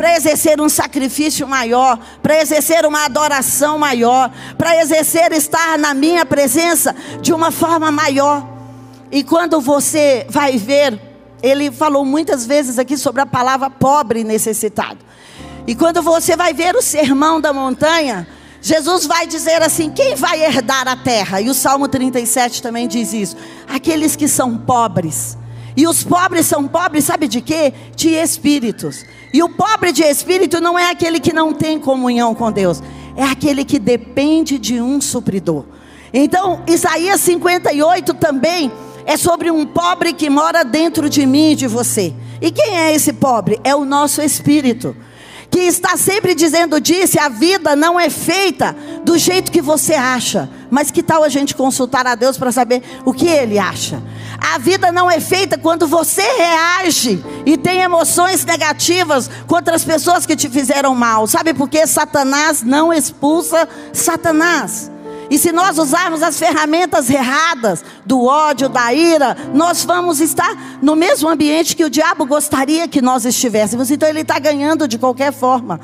para 0.00 0.16
exercer 0.16 0.58
um 0.62 0.68
sacrifício 0.70 1.46
maior, 1.46 1.98
para 2.22 2.40
exercer 2.40 2.86
uma 2.86 3.04
adoração 3.04 3.78
maior, 3.78 4.32
para 4.56 4.80
exercer 4.80 5.30
estar 5.32 5.78
na 5.78 5.92
minha 5.92 6.24
presença 6.24 6.96
de 7.20 7.34
uma 7.34 7.50
forma 7.50 7.90
maior. 7.90 8.48
E 9.12 9.22
quando 9.22 9.60
você 9.60 10.24
vai 10.30 10.56
ver, 10.56 10.98
ele 11.42 11.70
falou 11.70 12.02
muitas 12.02 12.46
vezes 12.46 12.78
aqui 12.78 12.96
sobre 12.96 13.20
a 13.20 13.26
palavra 13.26 13.68
pobre 13.68 14.20
e 14.20 14.24
necessitado. 14.24 14.98
E 15.66 15.74
quando 15.74 16.02
você 16.02 16.36
vai 16.36 16.52
ver 16.52 16.74
o 16.74 16.82
sermão 16.82 17.40
da 17.40 17.52
montanha, 17.52 18.26
Jesus 18.62 19.06
vai 19.06 19.26
dizer 19.26 19.62
assim: 19.62 19.90
quem 19.90 20.14
vai 20.14 20.42
herdar 20.42 20.86
a 20.86 20.96
terra? 20.96 21.40
E 21.40 21.48
o 21.48 21.54
Salmo 21.54 21.88
37 21.88 22.62
também 22.62 22.86
diz 22.86 23.12
isso: 23.12 23.36
aqueles 23.68 24.16
que 24.16 24.28
são 24.28 24.56
pobres. 24.56 25.38
E 25.76 25.86
os 25.86 26.02
pobres 26.02 26.46
são 26.46 26.66
pobres, 26.66 27.04
sabe 27.04 27.28
de 27.28 27.40
quê? 27.40 27.72
De 27.94 28.10
espíritos. 28.10 29.04
E 29.32 29.42
o 29.42 29.48
pobre 29.48 29.92
de 29.92 30.02
espírito 30.02 30.60
não 30.60 30.78
é 30.78 30.90
aquele 30.90 31.20
que 31.20 31.32
não 31.32 31.54
tem 31.54 31.78
comunhão 31.78 32.34
com 32.34 32.50
Deus, 32.50 32.82
é 33.16 33.22
aquele 33.22 33.64
que 33.64 33.78
depende 33.78 34.58
de 34.58 34.80
um 34.80 35.00
supridor. 35.00 35.64
Então, 36.12 36.62
Isaías 36.66 37.20
58 37.20 38.14
também 38.14 38.70
é 39.06 39.16
sobre 39.16 39.50
um 39.50 39.64
pobre 39.64 40.12
que 40.12 40.28
mora 40.28 40.64
dentro 40.64 41.08
de 41.08 41.24
mim 41.24 41.52
e 41.52 41.56
de 41.56 41.68
você. 41.68 42.12
E 42.42 42.50
quem 42.50 42.76
é 42.76 42.92
esse 42.92 43.12
pobre? 43.12 43.60
É 43.62 43.74
o 43.74 43.84
nosso 43.84 44.20
espírito 44.20 44.96
que 45.60 45.66
está 45.66 45.94
sempre 45.94 46.34
dizendo 46.34 46.80
disse, 46.80 47.18
a 47.18 47.28
vida 47.28 47.76
não 47.76 48.00
é 48.00 48.08
feita 48.08 48.74
do 49.04 49.18
jeito 49.18 49.52
que 49.52 49.60
você 49.60 49.92
acha. 49.92 50.48
Mas 50.70 50.90
que 50.90 51.02
tal 51.02 51.22
a 51.22 51.28
gente 51.28 51.54
consultar 51.54 52.06
a 52.06 52.14
Deus 52.14 52.38
para 52.38 52.50
saber 52.50 52.82
o 53.04 53.12
que 53.12 53.28
ele 53.28 53.58
acha? 53.58 54.02
A 54.38 54.56
vida 54.56 54.90
não 54.90 55.10
é 55.10 55.20
feita 55.20 55.58
quando 55.58 55.86
você 55.86 56.22
reage 56.22 57.22
e 57.44 57.58
tem 57.58 57.82
emoções 57.82 58.42
negativas 58.42 59.30
contra 59.46 59.76
as 59.76 59.84
pessoas 59.84 60.24
que 60.24 60.34
te 60.34 60.48
fizeram 60.48 60.94
mal. 60.94 61.26
Sabe 61.26 61.52
por 61.52 61.68
que 61.68 61.86
Satanás 61.86 62.62
não 62.62 62.90
expulsa 62.90 63.68
Satanás? 63.92 64.90
E 65.30 65.38
se 65.38 65.52
nós 65.52 65.78
usarmos 65.78 66.24
as 66.24 66.38
ferramentas 66.38 67.08
erradas 67.08 67.84
do 68.04 68.24
ódio, 68.24 68.68
da 68.68 68.92
ira, 68.92 69.36
nós 69.54 69.84
vamos 69.84 70.20
estar 70.20 70.80
no 70.82 70.96
mesmo 70.96 71.28
ambiente 71.28 71.76
que 71.76 71.84
o 71.84 71.90
diabo 71.90 72.26
gostaria 72.26 72.88
que 72.88 73.00
nós 73.00 73.24
estivéssemos. 73.24 73.92
Então 73.92 74.08
ele 74.08 74.22
está 74.22 74.40
ganhando 74.40 74.88
de 74.88 74.98
qualquer 74.98 75.32
forma. 75.32 75.80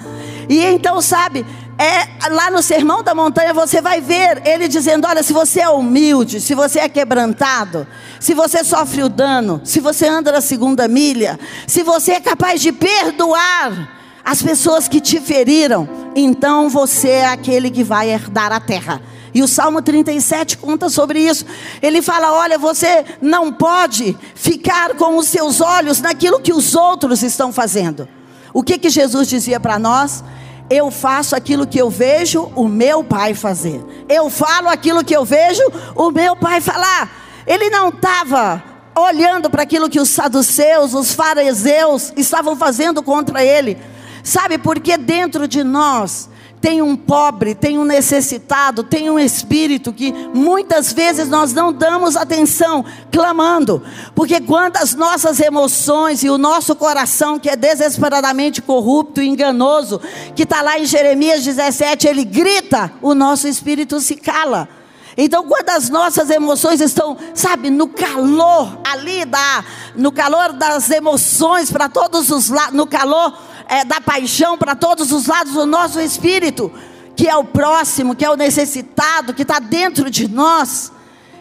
E 0.48 0.64
então, 0.64 1.00
sabe, 1.00 1.46
é, 1.78 2.28
lá 2.30 2.50
no 2.50 2.60
Sermão 2.60 3.04
da 3.04 3.14
Montanha 3.14 3.54
você 3.54 3.80
vai 3.80 4.00
ver 4.00 4.42
ele 4.44 4.66
dizendo: 4.66 5.06
olha, 5.06 5.22
se 5.22 5.32
você 5.32 5.60
é 5.60 5.68
humilde, 5.68 6.40
se 6.40 6.52
você 6.52 6.80
é 6.80 6.88
quebrantado, 6.88 7.86
se 8.18 8.34
você 8.34 8.64
sofre 8.64 9.04
o 9.04 9.08
dano, 9.08 9.60
se 9.62 9.78
você 9.78 10.08
anda 10.08 10.32
na 10.32 10.40
segunda 10.40 10.88
milha, 10.88 11.38
se 11.68 11.84
você 11.84 12.12
é 12.12 12.20
capaz 12.20 12.60
de 12.60 12.72
perdoar 12.72 13.94
as 14.24 14.42
pessoas 14.42 14.88
que 14.88 15.00
te 15.00 15.20
feriram, 15.20 15.88
então 16.16 16.68
você 16.68 17.10
é 17.10 17.26
aquele 17.26 17.70
que 17.70 17.84
vai 17.84 18.10
herdar 18.10 18.50
a 18.50 18.58
terra. 18.58 19.00
E 19.36 19.42
o 19.42 19.46
Salmo 19.46 19.82
37 19.82 20.56
conta 20.56 20.88
sobre 20.88 21.20
isso. 21.20 21.44
Ele 21.82 22.00
fala: 22.00 22.32
Olha, 22.32 22.56
você 22.56 23.04
não 23.20 23.52
pode 23.52 24.16
ficar 24.34 24.94
com 24.94 25.18
os 25.18 25.28
seus 25.28 25.60
olhos 25.60 26.00
naquilo 26.00 26.40
que 26.40 26.54
os 26.54 26.74
outros 26.74 27.22
estão 27.22 27.52
fazendo. 27.52 28.08
O 28.54 28.62
que, 28.62 28.78
que 28.78 28.88
Jesus 28.88 29.28
dizia 29.28 29.60
para 29.60 29.78
nós? 29.78 30.24
Eu 30.70 30.90
faço 30.90 31.36
aquilo 31.36 31.66
que 31.66 31.78
eu 31.78 31.90
vejo 31.90 32.50
o 32.56 32.66
meu 32.66 33.04
pai 33.04 33.34
fazer. 33.34 33.84
Eu 34.08 34.30
falo 34.30 34.70
aquilo 34.70 35.04
que 35.04 35.14
eu 35.14 35.22
vejo 35.22 35.60
o 35.94 36.10
meu 36.10 36.34
pai 36.34 36.62
falar. 36.62 37.44
Ele 37.46 37.68
não 37.68 37.90
estava 37.90 38.64
olhando 38.98 39.50
para 39.50 39.64
aquilo 39.64 39.90
que 39.90 40.00
os 40.00 40.08
saduceus, 40.08 40.94
os 40.94 41.12
fariseus 41.12 42.10
estavam 42.16 42.56
fazendo 42.56 43.02
contra 43.02 43.44
ele. 43.44 43.76
Sabe, 44.24 44.56
porque 44.56 44.96
dentro 44.96 45.46
de 45.46 45.62
nós 45.62 46.30
tem 46.66 46.82
um 46.82 46.96
pobre, 46.96 47.54
tem 47.54 47.78
um 47.78 47.84
necessitado, 47.84 48.82
tem 48.82 49.08
um 49.08 49.20
espírito 49.20 49.92
que 49.92 50.12
muitas 50.12 50.92
vezes 50.92 51.28
nós 51.28 51.52
não 51.52 51.72
damos 51.72 52.16
atenção, 52.16 52.84
clamando, 53.12 53.80
porque 54.16 54.40
quando 54.40 54.76
as 54.78 54.92
nossas 54.92 55.38
emoções 55.38 56.24
e 56.24 56.28
o 56.28 56.36
nosso 56.36 56.74
coração, 56.74 57.38
que 57.38 57.48
é 57.48 57.54
desesperadamente 57.54 58.60
corrupto 58.60 59.22
e 59.22 59.28
enganoso, 59.28 60.00
que 60.34 60.42
está 60.42 60.60
lá 60.60 60.76
em 60.76 60.84
Jeremias 60.84 61.44
17, 61.44 62.08
ele 62.08 62.24
grita, 62.24 62.92
o 63.00 63.14
nosso 63.14 63.46
espírito 63.46 64.00
se 64.00 64.16
cala. 64.16 64.68
Então, 65.16 65.44
quando 65.44 65.70
as 65.70 65.88
nossas 65.88 66.28
emoções 66.28 66.80
estão, 66.80 67.16
sabe, 67.32 67.70
no 67.70 67.86
calor 67.86 68.80
ali 68.84 69.24
da, 69.24 69.64
no 69.94 70.12
calor 70.12 70.52
das 70.52 70.90
emoções 70.90 71.70
para 71.70 71.88
todos 71.88 72.28
os 72.28 72.50
lados, 72.50 72.74
no 72.74 72.86
calor 72.86 73.32
é, 73.68 73.84
da 73.84 74.00
paixão 74.00 74.56
para 74.56 74.74
todos 74.74 75.12
os 75.12 75.26
lados 75.26 75.54
do 75.54 75.66
nosso 75.66 76.00
espírito, 76.00 76.72
que 77.14 77.28
é 77.28 77.36
o 77.36 77.44
próximo, 77.44 78.14
que 78.14 78.24
é 78.24 78.30
o 78.30 78.36
necessitado, 78.36 79.32
que 79.34 79.42
está 79.42 79.58
dentro 79.58 80.10
de 80.10 80.28
nós, 80.28 80.92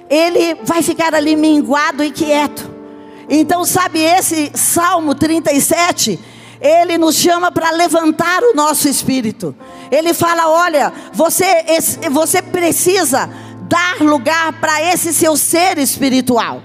ele 0.10 0.56
vai 0.64 0.82
ficar 0.82 1.14
ali 1.14 1.36
minguado 1.36 2.04
e 2.04 2.12
quieto. 2.12 2.74
Então, 3.28 3.66
sabe, 3.66 4.00
esse 4.00 4.52
Salmo 4.54 5.16
37, 5.16 6.20
ele 6.62 6.98
nos 6.98 7.16
chama 7.16 7.52
para 7.52 7.72
levantar 7.72 8.44
o 8.44 8.54
nosso 8.56 8.88
espírito. 8.88 9.56
Ele 9.92 10.14
fala: 10.14 10.48
olha, 10.48 10.94
você, 11.12 11.46
você 12.12 12.42
precisa 12.42 13.30
dar 13.68 14.00
lugar 14.00 14.54
para 14.60 14.82
esse 14.82 15.14
seu 15.14 15.36
ser 15.36 15.78
espiritual. 15.78 16.62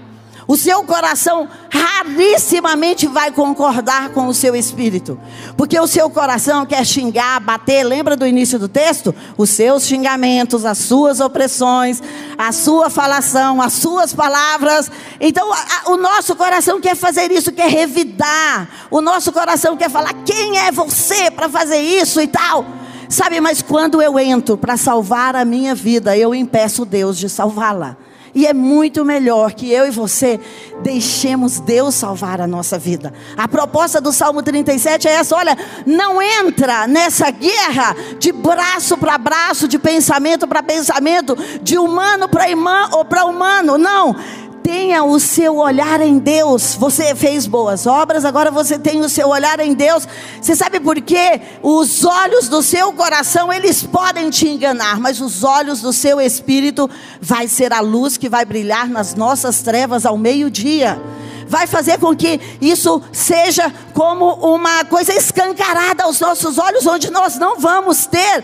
O 0.51 0.57
seu 0.57 0.83
coração 0.83 1.47
rarissimamente 1.69 3.07
vai 3.07 3.31
concordar 3.31 4.09
com 4.09 4.27
o 4.27 4.33
seu 4.33 4.53
espírito, 4.53 5.17
porque 5.55 5.79
o 5.79 5.87
seu 5.87 6.09
coração 6.09 6.65
quer 6.65 6.85
xingar, 6.85 7.39
bater. 7.39 7.85
Lembra 7.85 8.17
do 8.17 8.27
início 8.27 8.59
do 8.59 8.67
texto? 8.67 9.15
Os 9.37 9.49
seus 9.49 9.85
xingamentos, 9.87 10.65
as 10.65 10.77
suas 10.77 11.21
opressões, 11.21 12.03
a 12.37 12.51
sua 12.51 12.89
falação, 12.89 13.61
as 13.61 13.71
suas 13.71 14.13
palavras. 14.13 14.91
Então, 15.21 15.53
a, 15.53 15.89
o 15.89 15.95
nosso 15.95 16.35
coração 16.35 16.81
quer 16.81 16.97
fazer 16.97 17.31
isso, 17.31 17.53
quer 17.53 17.69
revidar. 17.69 18.67
O 18.91 18.99
nosso 18.99 19.31
coração 19.31 19.77
quer 19.77 19.89
falar: 19.89 20.13
quem 20.25 20.57
é 20.57 20.69
você 20.69 21.31
para 21.31 21.47
fazer 21.47 21.79
isso 21.79 22.19
e 22.19 22.27
tal? 22.27 22.65
Sabe, 23.07 23.39
mas 23.39 23.61
quando 23.61 24.01
eu 24.01 24.19
entro 24.19 24.57
para 24.57 24.75
salvar 24.75 25.33
a 25.33 25.45
minha 25.45 25.73
vida, 25.73 26.17
eu 26.17 26.35
impeço 26.35 26.83
Deus 26.83 27.17
de 27.17 27.29
salvá-la. 27.29 27.95
E 28.33 28.47
é 28.47 28.53
muito 28.53 29.03
melhor 29.03 29.53
que 29.53 29.71
eu 29.71 29.85
e 29.85 29.91
você 29.91 30.39
deixemos 30.81 31.59
Deus 31.59 31.95
salvar 31.95 32.39
a 32.39 32.47
nossa 32.47 32.79
vida. 32.79 33.13
A 33.35 33.47
proposta 33.47 33.99
do 33.99 34.11
Salmo 34.11 34.41
37 34.41 35.07
é 35.07 35.11
essa: 35.11 35.35
olha, 35.35 35.57
não 35.85 36.21
entra 36.21 36.87
nessa 36.87 37.29
guerra 37.29 37.95
de 38.17 38.31
braço 38.31 38.97
para 38.97 39.17
braço, 39.17 39.67
de 39.67 39.77
pensamento 39.77 40.47
para 40.47 40.63
pensamento, 40.63 41.37
de 41.61 41.77
humano 41.77 42.29
para 42.29 43.25
humano. 43.25 43.77
Não 43.77 44.15
tenha 44.63 45.03
o 45.03 45.19
seu 45.19 45.57
olhar 45.57 46.01
em 46.01 46.17
Deus. 46.17 46.75
Você 46.75 47.15
fez 47.15 47.45
boas 47.47 47.85
obras, 47.85 48.25
agora 48.25 48.51
você 48.51 48.79
tem 48.79 49.01
o 49.01 49.09
seu 49.09 49.29
olhar 49.29 49.59
em 49.59 49.73
Deus. 49.73 50.07
Você 50.41 50.55
sabe 50.55 50.79
por 50.79 50.99
quê? 51.01 51.41
Os 51.61 52.03
olhos 52.03 52.47
do 52.47 52.61
seu 52.61 52.93
coração, 52.93 53.51
eles 53.51 53.83
podem 53.83 54.29
te 54.29 54.47
enganar, 54.47 54.99
mas 54.99 55.19
os 55.19 55.43
olhos 55.43 55.81
do 55.81 55.91
seu 55.91 56.19
espírito 56.19 56.89
vai 57.19 57.47
ser 57.47 57.73
a 57.73 57.79
luz 57.79 58.17
que 58.17 58.29
vai 58.29 58.45
brilhar 58.45 58.87
nas 58.87 59.15
nossas 59.15 59.61
trevas 59.61 60.05
ao 60.05 60.17
meio-dia. 60.17 61.01
Vai 61.47 61.67
fazer 61.67 61.99
com 61.99 62.15
que 62.15 62.39
isso 62.61 63.01
seja 63.11 63.73
como 63.93 64.33
uma 64.35 64.85
coisa 64.85 65.13
escancarada 65.13 66.03
aos 66.03 66.19
nossos 66.19 66.57
olhos, 66.57 66.87
onde 66.87 67.11
nós 67.11 67.37
não 67.37 67.59
vamos 67.59 68.05
ter 68.05 68.43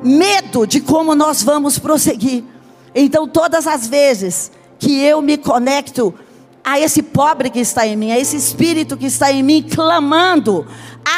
medo 0.00 0.66
de 0.66 0.80
como 0.80 1.14
nós 1.14 1.42
vamos 1.42 1.78
prosseguir. 1.78 2.44
Então, 2.94 3.26
todas 3.26 3.66
as 3.66 3.88
vezes 3.88 4.52
que 4.84 5.02
eu 5.02 5.22
me 5.22 5.38
conecto 5.38 6.12
a 6.62 6.78
esse 6.78 7.02
pobre 7.02 7.48
que 7.48 7.58
está 7.58 7.86
em 7.86 7.96
mim, 7.96 8.12
a 8.12 8.18
esse 8.18 8.36
espírito 8.36 8.98
que 8.98 9.06
está 9.06 9.32
em 9.32 9.42
mim, 9.42 9.62
clamando, 9.62 10.66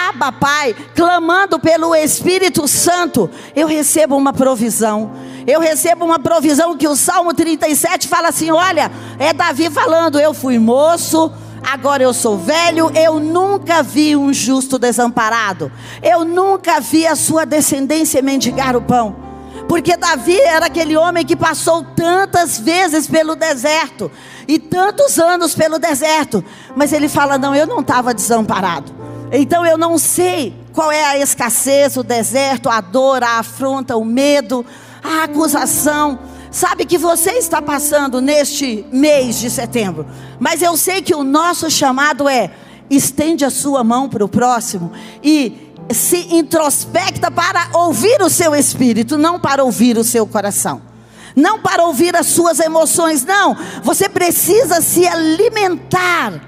Abba 0.09 0.31
Pai, 0.31 0.75
clamando 0.95 1.59
pelo 1.59 1.93
Espírito 1.93 2.69
Santo, 2.69 3.29
eu 3.57 3.67
recebo 3.67 4.17
uma 4.17 4.33
provisão. 4.33 5.11
Eu 5.45 5.59
recebo 5.59 6.05
uma 6.05 6.21
provisão 6.21 6.77
que 6.77 6.87
o 6.87 6.95
Salmo 6.95 7.35
37 7.35 8.07
fala 8.07 8.29
assim: 8.29 8.53
olha, 8.53 8.91
é 9.19 9.33
Davi 9.33 9.69
falando, 9.69 10.21
eu 10.21 10.33
fui 10.33 10.61
moço, 10.61 11.33
agora 11.61 12.05
eu 12.05 12.15
sou 12.15 12.39
velho, 12.39 12.93
eu 12.95 13.19
nunca 13.19 13.83
vi 13.83 14.15
um 14.15 14.33
justo 14.33 14.79
desamparado, 14.79 15.73
eu 16.03 16.25
nunca 16.25 16.81
vi 16.81 17.05
a 17.05 17.17
sua 17.17 17.45
descendência 17.45 18.23
mendigar 18.23 18.77
o 18.77 18.83
pão. 18.83 19.26
Porque 19.69 19.97
Davi 19.97 20.39
era 20.41 20.67
aquele 20.67 20.97
homem 20.97 21.25
que 21.25 21.35
passou 21.35 21.83
tantas 21.83 22.59
vezes 22.59 23.07
pelo 23.07 23.35
deserto 23.35 24.11
e 24.47 24.59
tantos 24.59 25.19
anos 25.19 25.55
pelo 25.55 25.79
deserto, 25.79 26.45
mas 26.75 26.93
ele 26.93 27.09
fala: 27.09 27.37
Não, 27.37 27.55
eu 27.55 27.67
não 27.67 27.81
estava 27.81 28.15
desamparado. 28.15 28.95
Então 29.33 29.67
eu 29.67 29.77
não 29.77 29.99
sei 29.99 30.55
qual 30.73 30.93
é 30.93 31.05
a 31.05 31.19
escassez, 31.19 31.97
o 31.97 32.03
deserto, 32.03 32.69
a 32.69 32.81
dor, 32.81 33.25
a 33.25 33.39
afronta, 33.39 33.97
o 33.97 34.05
medo, 34.05 34.65
a 35.03 35.25
acusação. 35.25 36.19
Sabe 36.51 36.87
que 36.87 36.97
você 36.97 37.33
está 37.33 37.61
passando 37.61 38.21
neste 38.21 38.87
mês 38.93 39.39
de 39.41 39.51
setembro, 39.51 40.07
mas 40.39 40.63
eu 40.63 40.77
sei 40.77 41.03
que 41.03 41.15
o 41.15 41.25
nosso 41.25 41.71
chamado 41.71 42.29
é 42.29 42.51
estende 42.89 43.45
a 43.45 43.51
sua 43.51 43.83
mão 43.83 44.09
para 44.09 44.25
o 44.25 44.29
próximo 44.29 44.93
e 45.23 45.66
se 45.93 46.35
introspecta 46.35 47.31
para 47.31 47.69
ouvir 47.75 48.21
o 48.23 48.29
seu 48.29 48.55
espírito, 48.55 49.17
não 49.17 49.39
para 49.39 49.65
ouvir 49.65 49.97
o 49.97 50.05
seu 50.05 50.27
coração. 50.27 50.83
Não 51.35 51.61
para 51.61 51.85
ouvir 51.85 52.17
as 52.17 52.27
suas 52.29 52.59
emoções, 52.61 53.25
não. 53.25 53.57
Você 53.83 54.09
precisa 54.09 54.81
se 54.81 55.07
alimentar 55.07 56.41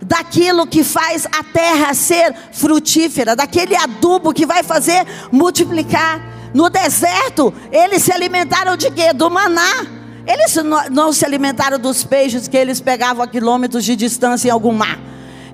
daquilo 0.00 0.66
que 0.66 0.82
faz 0.82 1.26
a 1.26 1.44
terra 1.44 1.92
ser 1.92 2.34
frutífera, 2.52 3.36
daquele 3.36 3.76
adubo 3.76 4.32
que 4.32 4.46
vai 4.46 4.62
fazer 4.62 5.06
multiplicar. 5.30 6.20
No 6.54 6.70
deserto, 6.70 7.52
eles 7.70 8.02
se 8.02 8.12
alimentaram 8.12 8.76
de 8.76 8.90
quê? 8.90 9.12
Do 9.12 9.30
maná. 9.30 9.86
Eles 10.26 10.56
não 10.90 11.12
se 11.12 11.24
alimentaram 11.24 11.78
dos 11.78 12.02
peixes 12.02 12.48
que 12.48 12.56
eles 12.56 12.80
pegavam 12.80 13.22
a 13.22 13.28
quilômetros 13.28 13.84
de 13.84 13.94
distância 13.94 14.48
em 14.48 14.50
algum 14.50 14.72
mar. 14.72 14.98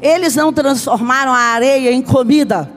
Eles 0.01 0.37
não 0.37 0.53
transformaram 0.53 1.33
a 1.33 1.39
areia 1.39 1.93
em 1.93 2.03
comida. 2.03 2.76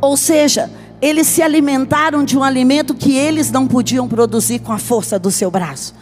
Ou 0.00 0.16
seja, 0.16 0.70
eles 1.00 1.26
se 1.26 1.42
alimentaram 1.42 2.24
de 2.24 2.36
um 2.36 2.42
alimento 2.42 2.94
que 2.94 3.16
eles 3.16 3.50
não 3.50 3.66
podiam 3.66 4.08
produzir 4.08 4.58
com 4.58 4.72
a 4.72 4.78
força 4.78 5.18
do 5.18 5.30
seu 5.30 5.50
braço. 5.50 5.94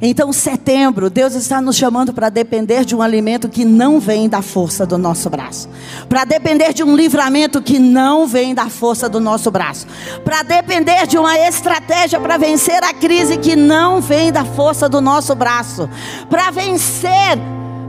Então, 0.00 0.32
setembro, 0.32 1.10
Deus 1.10 1.34
está 1.34 1.60
nos 1.60 1.76
chamando 1.76 2.12
para 2.12 2.28
depender 2.28 2.84
de 2.84 2.94
um 2.94 3.02
alimento 3.02 3.48
que 3.48 3.64
não 3.64 3.98
vem 3.98 4.28
da 4.28 4.40
força 4.40 4.86
do 4.86 4.96
nosso 4.96 5.28
braço, 5.28 5.68
para 6.08 6.24
depender 6.24 6.72
de 6.72 6.84
um 6.84 6.94
livramento 6.94 7.60
que 7.60 7.80
não 7.80 8.26
vem 8.26 8.54
da 8.54 8.68
força 8.68 9.08
do 9.08 9.18
nosso 9.18 9.50
braço, 9.50 9.88
para 10.24 10.44
depender 10.44 11.06
de 11.06 11.18
uma 11.18 11.36
estratégia 11.36 12.20
para 12.20 12.36
vencer 12.36 12.82
a 12.84 12.94
crise 12.94 13.38
que 13.38 13.56
não 13.56 14.00
vem 14.00 14.30
da 14.30 14.44
força 14.44 14.88
do 14.88 15.00
nosso 15.00 15.34
braço, 15.34 15.90
para 16.30 16.52
vencer, 16.52 17.36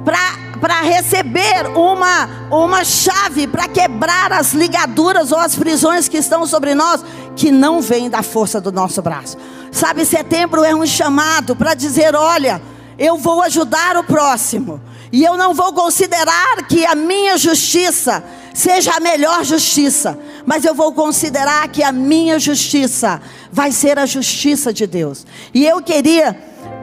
para 0.03 0.48
para 0.59 0.81
receber 0.81 1.67
uma, 1.75 2.47
uma 2.51 2.83
chave 2.83 3.47
para 3.47 3.67
quebrar 3.67 4.31
as 4.33 4.53
ligaduras 4.53 5.31
ou 5.31 5.39
as 5.39 5.55
prisões 5.55 6.07
que 6.07 6.17
estão 6.17 6.45
sobre 6.45 6.75
nós, 6.75 7.03
que 7.35 7.51
não 7.51 7.81
vem 7.81 8.09
da 8.09 8.21
força 8.21 8.59
do 8.59 8.71
nosso 8.71 9.01
braço. 9.01 9.37
Sabe, 9.71 10.05
setembro 10.05 10.63
é 10.63 10.75
um 10.75 10.85
chamado 10.85 11.55
para 11.55 11.73
dizer: 11.73 12.15
olha, 12.15 12.61
eu 12.97 13.17
vou 13.17 13.41
ajudar 13.41 13.97
o 13.97 14.03
próximo. 14.03 14.81
E 15.11 15.23
eu 15.23 15.35
não 15.35 15.53
vou 15.55 15.73
considerar 15.73 16.67
que 16.67 16.85
a 16.85 16.93
minha 16.93 17.35
justiça 17.37 18.23
seja 18.53 18.91
a 18.95 18.99
melhor 18.99 19.43
justiça, 19.43 20.19
mas 20.45 20.65
eu 20.65 20.73
vou 20.73 20.91
considerar 20.93 21.67
que 21.67 21.83
a 21.83 21.91
minha 21.91 22.39
justiça 22.39 23.21
vai 23.51 23.71
ser 23.71 23.97
a 23.99 24.05
justiça 24.05 24.73
de 24.73 24.85
Deus. 24.85 25.25
E 25.53 25.65
eu 25.65 25.81
queria 25.81 26.33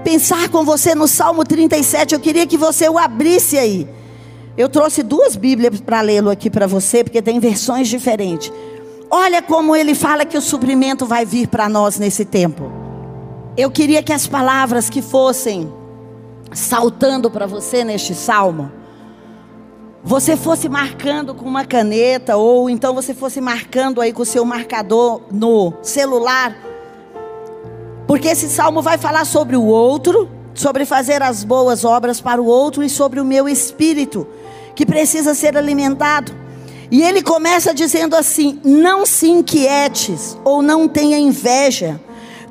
pensar 0.04 0.48
com 0.48 0.64
você 0.64 0.94
no 0.94 1.08
Salmo 1.08 1.44
37, 1.44 2.14
eu 2.14 2.20
queria 2.20 2.46
que 2.46 2.56
você 2.56 2.88
o 2.88 2.98
abrisse 2.98 3.58
aí. 3.58 3.88
Eu 4.56 4.68
trouxe 4.68 5.02
duas 5.02 5.36
Bíblias 5.36 5.80
para 5.80 6.00
lê-lo 6.00 6.30
aqui 6.30 6.48
para 6.48 6.66
você, 6.66 7.04
porque 7.04 7.20
tem 7.20 7.38
versões 7.38 7.88
diferentes. 7.88 8.50
Olha 9.10 9.42
como 9.42 9.76
ele 9.76 9.94
fala 9.94 10.24
que 10.24 10.36
o 10.36 10.40
suprimento 10.40 11.04
vai 11.06 11.24
vir 11.26 11.48
para 11.48 11.68
nós 11.68 11.98
nesse 11.98 12.24
tempo. 12.24 12.70
Eu 13.56 13.70
queria 13.70 14.02
que 14.02 14.12
as 14.12 14.26
palavras 14.26 14.90
que 14.90 15.02
fossem 15.02 15.72
saltando 16.52 17.30
para 17.30 17.46
você 17.46 17.84
neste 17.84 18.14
salmo, 18.14 18.70
você 20.06 20.36
fosse 20.36 20.68
marcando 20.68 21.34
com 21.34 21.44
uma 21.44 21.64
caneta, 21.64 22.36
ou 22.36 22.70
então 22.70 22.94
você 22.94 23.12
fosse 23.12 23.40
marcando 23.40 24.00
aí 24.00 24.12
com 24.12 24.22
o 24.22 24.24
seu 24.24 24.44
marcador 24.44 25.22
no 25.32 25.72
celular, 25.82 26.56
porque 28.06 28.28
esse 28.28 28.48
salmo 28.48 28.80
vai 28.80 28.98
falar 28.98 29.24
sobre 29.24 29.56
o 29.56 29.64
outro, 29.64 30.30
sobre 30.54 30.84
fazer 30.84 31.24
as 31.24 31.42
boas 31.42 31.84
obras 31.84 32.20
para 32.20 32.40
o 32.40 32.46
outro 32.46 32.84
e 32.84 32.88
sobre 32.88 33.18
o 33.18 33.24
meu 33.24 33.48
espírito, 33.48 34.28
que 34.76 34.86
precisa 34.86 35.34
ser 35.34 35.56
alimentado. 35.56 36.32
E 36.88 37.02
ele 37.02 37.20
começa 37.20 37.74
dizendo 37.74 38.14
assim: 38.14 38.60
Não 38.62 39.04
se 39.04 39.28
inquietes 39.28 40.38
ou 40.44 40.62
não 40.62 40.86
tenha 40.86 41.18
inveja 41.18 42.00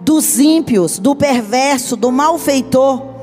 dos 0.02 0.40
ímpios, 0.40 1.00
do 1.00 1.16
perverso, 1.16 1.96
do 1.96 2.12
malfeitor, 2.12 3.15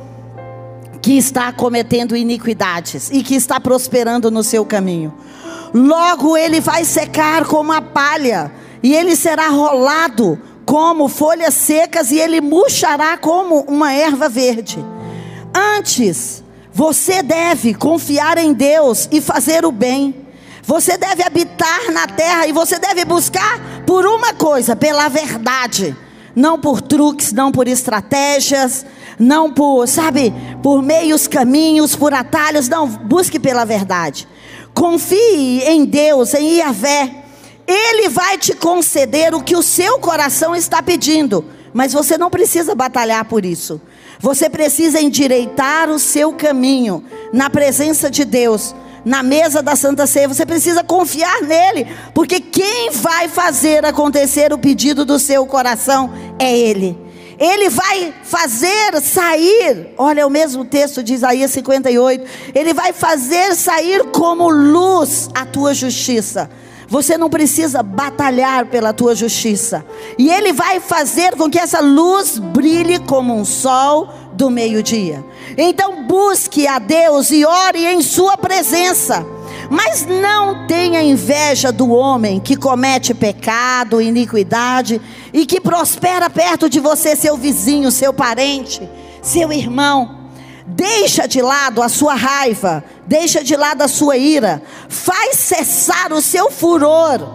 que 1.02 1.18
está 1.18 1.52
cometendo 1.52 2.16
iniquidades 2.16 3.10
e 3.10 3.24
que 3.24 3.34
está 3.34 3.58
prosperando 3.58 4.30
no 4.30 4.44
seu 4.44 4.64
caminho. 4.64 5.12
Logo 5.74 6.36
ele 6.36 6.60
vai 6.60 6.84
secar 6.84 7.44
como 7.44 7.72
a 7.72 7.82
palha, 7.82 8.52
e 8.82 8.94
ele 8.94 9.16
será 9.16 9.48
rolado 9.48 10.40
como 10.64 11.08
folhas 11.08 11.54
secas, 11.54 12.12
e 12.12 12.18
ele 12.18 12.40
murchará 12.40 13.16
como 13.16 13.60
uma 13.62 13.92
erva 13.92 14.28
verde. 14.28 14.78
Antes, 15.52 16.44
você 16.72 17.22
deve 17.22 17.74
confiar 17.74 18.38
em 18.38 18.52
Deus 18.52 19.08
e 19.10 19.20
fazer 19.20 19.64
o 19.64 19.72
bem. 19.72 20.14
Você 20.62 20.96
deve 20.96 21.24
habitar 21.24 21.90
na 21.90 22.06
terra 22.06 22.46
e 22.46 22.52
você 22.52 22.78
deve 22.78 23.04
buscar 23.04 23.84
por 23.84 24.06
uma 24.06 24.32
coisa, 24.32 24.76
pela 24.76 25.08
verdade 25.08 25.96
não 26.34 26.58
por 26.58 26.80
truques, 26.80 27.32
não 27.32 27.52
por 27.52 27.68
estratégias, 27.68 28.84
não 29.22 29.52
por, 29.52 29.86
sabe, 29.86 30.34
por 30.62 30.82
meios 30.82 31.28
caminhos, 31.28 31.94
por 31.94 32.12
atalhos, 32.12 32.68
não, 32.68 32.88
busque 32.88 33.38
pela 33.38 33.64
verdade. 33.64 34.26
Confie 34.74 35.62
em 35.62 35.84
Deus, 35.84 36.34
em 36.34 36.56
Yahvé. 36.56 37.22
Ele 37.66 38.08
vai 38.08 38.36
te 38.36 38.52
conceder 38.54 39.32
o 39.32 39.42
que 39.42 39.54
o 39.54 39.62
seu 39.62 40.00
coração 40.00 40.56
está 40.56 40.82
pedindo, 40.82 41.44
mas 41.72 41.92
você 41.92 42.18
não 42.18 42.28
precisa 42.28 42.74
batalhar 42.74 43.24
por 43.26 43.44
isso. 43.44 43.80
Você 44.18 44.50
precisa 44.50 45.00
endireitar 45.00 45.88
o 45.88 45.98
seu 45.98 46.32
caminho 46.32 47.04
na 47.32 47.48
presença 47.48 48.10
de 48.10 48.24
Deus 48.24 48.74
na 49.04 49.20
mesa 49.20 49.60
da 49.60 49.74
Santa 49.74 50.06
Ceia, 50.06 50.28
você 50.28 50.46
precisa 50.46 50.84
confiar 50.84 51.42
nele, 51.42 51.88
porque 52.14 52.38
quem 52.38 52.88
vai 52.92 53.26
fazer 53.26 53.84
acontecer 53.84 54.52
o 54.52 54.58
pedido 54.58 55.04
do 55.04 55.18
seu 55.18 55.44
coração 55.44 56.08
é 56.38 56.56
ele. 56.56 57.11
Ele 57.42 57.68
vai 57.68 58.14
fazer 58.22 59.00
sair, 59.02 59.94
olha 59.98 60.24
o 60.24 60.30
mesmo 60.30 60.64
texto 60.64 61.02
de 61.02 61.12
Isaías 61.12 61.50
58, 61.50 62.24
ele 62.54 62.72
vai 62.72 62.92
fazer 62.92 63.56
sair 63.56 64.04
como 64.12 64.48
luz 64.48 65.28
a 65.34 65.44
tua 65.44 65.74
justiça. 65.74 66.48
Você 66.86 67.18
não 67.18 67.28
precisa 67.28 67.82
batalhar 67.82 68.66
pela 68.66 68.92
tua 68.92 69.16
justiça. 69.16 69.84
E 70.16 70.30
ele 70.30 70.52
vai 70.52 70.78
fazer 70.78 71.34
com 71.34 71.50
que 71.50 71.58
essa 71.58 71.80
luz 71.80 72.38
brilhe 72.38 73.00
como 73.00 73.34
um 73.34 73.44
sol 73.44 74.08
do 74.34 74.48
meio-dia. 74.48 75.24
Então 75.58 76.04
busque 76.04 76.68
a 76.68 76.78
Deus 76.78 77.32
e 77.32 77.44
ore 77.44 77.84
em 77.84 78.02
sua 78.02 78.36
presença. 78.36 79.26
Mas 79.72 80.04
não 80.04 80.66
tenha 80.66 81.02
inveja 81.02 81.72
do 81.72 81.92
homem 81.92 82.38
que 82.38 82.56
comete 82.56 83.14
pecado, 83.14 84.02
iniquidade 84.02 85.00
e 85.32 85.46
que 85.46 85.62
prospera 85.62 86.28
perto 86.28 86.68
de 86.68 86.78
você, 86.78 87.16
seu 87.16 87.38
vizinho, 87.38 87.90
seu 87.90 88.12
parente, 88.12 88.86
seu 89.22 89.50
irmão. 89.50 90.28
Deixa 90.66 91.26
de 91.26 91.40
lado 91.40 91.80
a 91.80 91.88
sua 91.88 92.12
raiva, 92.12 92.84
deixa 93.06 93.42
de 93.42 93.56
lado 93.56 93.80
a 93.80 93.88
sua 93.88 94.18
ira, 94.18 94.62
faz 94.90 95.38
cessar 95.38 96.12
o 96.12 96.20
seu 96.20 96.50
furor. 96.50 97.26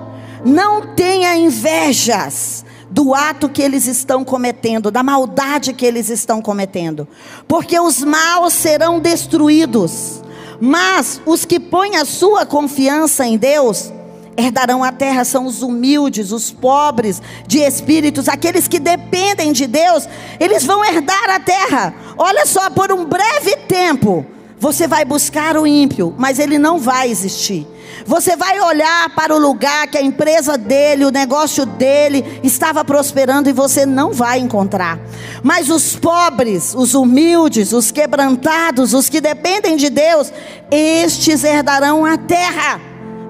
Não 0.45 0.93
tenha 0.93 1.35
invejas 1.35 2.63
do 2.87 3.15
ato 3.15 3.49
que 3.49 3.63
eles 3.63 3.87
estão 3.87 4.23
cometendo, 4.23 4.91
da 4.91 5.01
maldade 5.01 5.73
que 5.73 5.87
eles 5.87 6.07
estão 6.09 6.39
cometendo, 6.39 7.07
porque 7.47 7.79
os 7.79 8.03
maus 8.03 8.53
serão 8.53 8.99
destruídos, 8.99 10.21
mas 10.59 11.21
os 11.25 11.45
que 11.45 11.59
põem 11.59 11.95
a 11.95 12.05
sua 12.05 12.45
confiança 12.45 13.25
em 13.25 13.37
Deus 13.37 13.91
herdarão 14.37 14.83
a 14.83 14.91
terra 14.91 15.25
são 15.25 15.45
os 15.45 15.63
humildes, 15.63 16.31
os 16.31 16.51
pobres 16.51 17.21
de 17.47 17.59
espíritos, 17.59 18.29
aqueles 18.29 18.67
que 18.67 18.79
dependem 18.79 19.51
de 19.51 19.65
Deus, 19.65 20.07
eles 20.39 20.63
vão 20.63 20.85
herdar 20.85 21.29
a 21.31 21.39
terra. 21.39 21.93
Olha 22.17 22.45
só, 22.45 22.69
por 22.69 22.91
um 22.91 23.03
breve 23.03 23.55
tempo, 23.67 24.25
você 24.59 24.87
vai 24.87 25.03
buscar 25.03 25.57
o 25.57 25.65
ímpio, 25.65 26.13
mas 26.17 26.37
ele 26.37 26.59
não 26.59 26.77
vai 26.77 27.09
existir. 27.09 27.67
Você 28.05 28.35
vai 28.35 28.59
olhar 28.59 29.09
para 29.15 29.35
o 29.35 29.39
lugar 29.39 29.87
que 29.87 29.97
a 29.97 30.01
empresa 30.01 30.57
dele, 30.57 31.05
o 31.05 31.11
negócio 31.11 31.65
dele 31.65 32.39
estava 32.43 32.83
prosperando 32.85 33.49
e 33.49 33.53
você 33.53 33.85
não 33.85 34.11
vai 34.11 34.39
encontrar. 34.39 34.99
Mas 35.43 35.69
os 35.69 35.95
pobres, 35.95 36.73
os 36.75 36.93
humildes, 36.93 37.73
os 37.73 37.91
quebrantados, 37.91 38.93
os 38.93 39.09
que 39.09 39.19
dependem 39.19 39.75
de 39.75 39.89
Deus, 39.89 40.31
estes 40.71 41.43
herdarão 41.43 42.05
a 42.05 42.17
terra. 42.17 42.79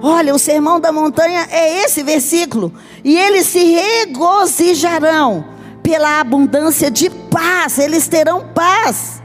Olha, 0.02 0.34
o 0.34 0.38
sermão 0.38 0.78
da 0.78 0.92
montanha 0.92 1.48
é 1.50 1.84
esse 1.84 2.02
versículo. 2.02 2.72
E 3.02 3.16
eles 3.16 3.46
se 3.46 3.64
regozijarão 3.64 5.44
pela 5.82 6.20
abundância 6.20 6.90
de 6.90 7.10
paz, 7.10 7.78
eles 7.78 8.06
terão 8.06 8.46
paz. 8.54 9.22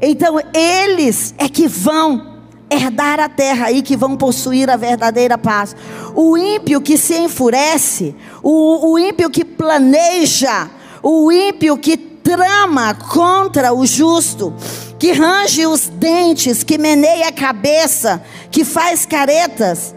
Então, 0.00 0.38
eles 0.52 1.34
é 1.38 1.48
que 1.48 1.66
vão 1.66 2.35
herdar 2.70 3.20
a 3.20 3.28
terra 3.28 3.70
e 3.70 3.82
que 3.82 3.96
vão 3.96 4.16
possuir 4.16 4.68
a 4.70 4.76
verdadeira 4.76 5.38
paz. 5.38 5.74
O 6.14 6.36
ímpio 6.36 6.80
que 6.80 6.96
se 6.96 7.16
enfurece, 7.16 8.14
o, 8.42 8.92
o 8.92 8.98
ímpio 8.98 9.30
que 9.30 9.44
planeja, 9.44 10.68
o 11.02 11.30
ímpio 11.30 11.76
que 11.76 11.96
trama 11.96 12.94
contra 12.94 13.72
o 13.72 13.86
justo, 13.86 14.52
que 14.98 15.12
range 15.12 15.66
os 15.66 15.88
dentes, 15.88 16.64
que 16.64 16.76
meneia 16.76 17.28
a 17.28 17.32
cabeça, 17.32 18.22
que 18.50 18.64
faz 18.64 19.06
caretas, 19.06 19.94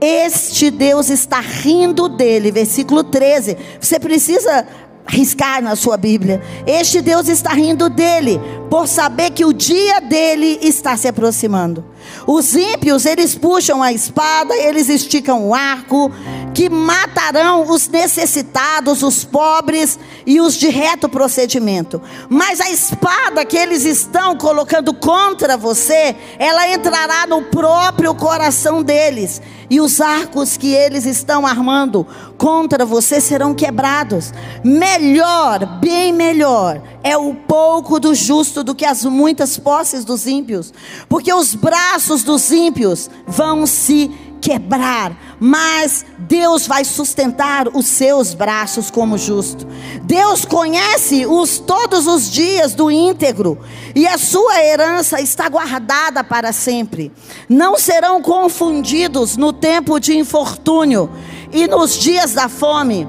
este 0.00 0.70
Deus 0.70 1.10
está 1.10 1.40
rindo 1.40 2.08
dele. 2.08 2.50
Versículo 2.50 3.04
13. 3.04 3.56
Você 3.78 4.00
precisa 4.00 4.66
riscar 5.06 5.62
na 5.62 5.76
sua 5.76 5.96
Bíblia. 5.96 6.40
Este 6.66 7.02
Deus 7.02 7.28
está 7.28 7.52
rindo 7.52 7.90
dele, 7.90 8.40
por 8.70 8.88
saber 8.88 9.30
que 9.30 9.44
o 9.44 9.52
dia 9.52 10.00
dele 10.00 10.58
está 10.62 10.96
se 10.96 11.08
aproximando. 11.08 11.84
Os 12.26 12.54
ímpios, 12.54 13.06
eles 13.06 13.34
puxam 13.34 13.82
a 13.82 13.92
espada, 13.92 14.54
eles 14.54 14.88
esticam 14.88 15.48
o 15.48 15.54
arco, 15.54 16.10
que 16.54 16.68
matarão 16.68 17.70
os 17.70 17.88
necessitados, 17.88 19.02
os 19.02 19.24
pobres 19.24 19.98
e 20.26 20.40
os 20.40 20.54
de 20.54 20.68
reto 20.68 21.08
procedimento. 21.08 22.00
Mas 22.28 22.60
a 22.60 22.70
espada 22.70 23.44
que 23.44 23.56
eles 23.56 23.84
estão 23.84 24.36
colocando 24.36 24.92
contra 24.92 25.56
você, 25.56 26.14
ela 26.38 26.68
entrará 26.68 27.26
no 27.26 27.42
próprio 27.42 28.14
coração 28.14 28.82
deles 28.82 29.40
e 29.70 29.80
os 29.80 30.00
arcos 30.00 30.56
que 30.56 30.74
eles 30.74 31.06
estão 31.06 31.46
armando 31.46 32.04
contra 32.36 32.84
você 32.84 33.20
serão 33.20 33.54
quebrados. 33.54 34.32
Melhor, 34.64 35.78
bem 35.80 36.12
melhor, 36.12 36.82
é 37.04 37.16
o 37.16 37.34
pouco 37.34 38.00
do 38.00 38.12
justo 38.12 38.64
do 38.64 38.74
que 38.74 38.84
as 38.84 39.04
muitas 39.04 39.56
posses 39.56 40.04
dos 40.04 40.26
ímpios, 40.26 40.72
porque 41.08 41.32
os 41.32 41.54
braços 41.54 42.24
dos 42.24 42.50
ímpios 42.50 43.08
vão 43.26 43.64
se 43.64 44.10
quebrar, 44.40 45.36
mas 45.38 46.04
Deus 46.18 46.66
vai 46.66 46.84
sustentar 46.84 47.68
os 47.68 47.86
seus 47.86 48.34
braços 48.34 48.90
como 48.90 49.18
justo. 49.18 49.66
Deus 50.02 50.44
conhece 50.44 51.26
os 51.26 51.58
todos 51.58 52.06
os 52.06 52.30
dias 52.30 52.74
do 52.74 52.90
íntegro, 52.90 53.58
e 53.94 54.06
a 54.06 54.16
sua 54.16 54.64
herança 54.64 55.20
está 55.20 55.48
guardada 55.48 56.24
para 56.24 56.52
sempre. 56.52 57.12
Não 57.48 57.78
serão 57.78 58.22
confundidos 58.22 59.36
no 59.36 59.52
tempo 59.52 59.98
de 60.00 60.16
infortúnio 60.16 61.10
e 61.52 61.66
nos 61.66 61.96
dias 61.96 62.32
da 62.32 62.48
fome. 62.48 63.06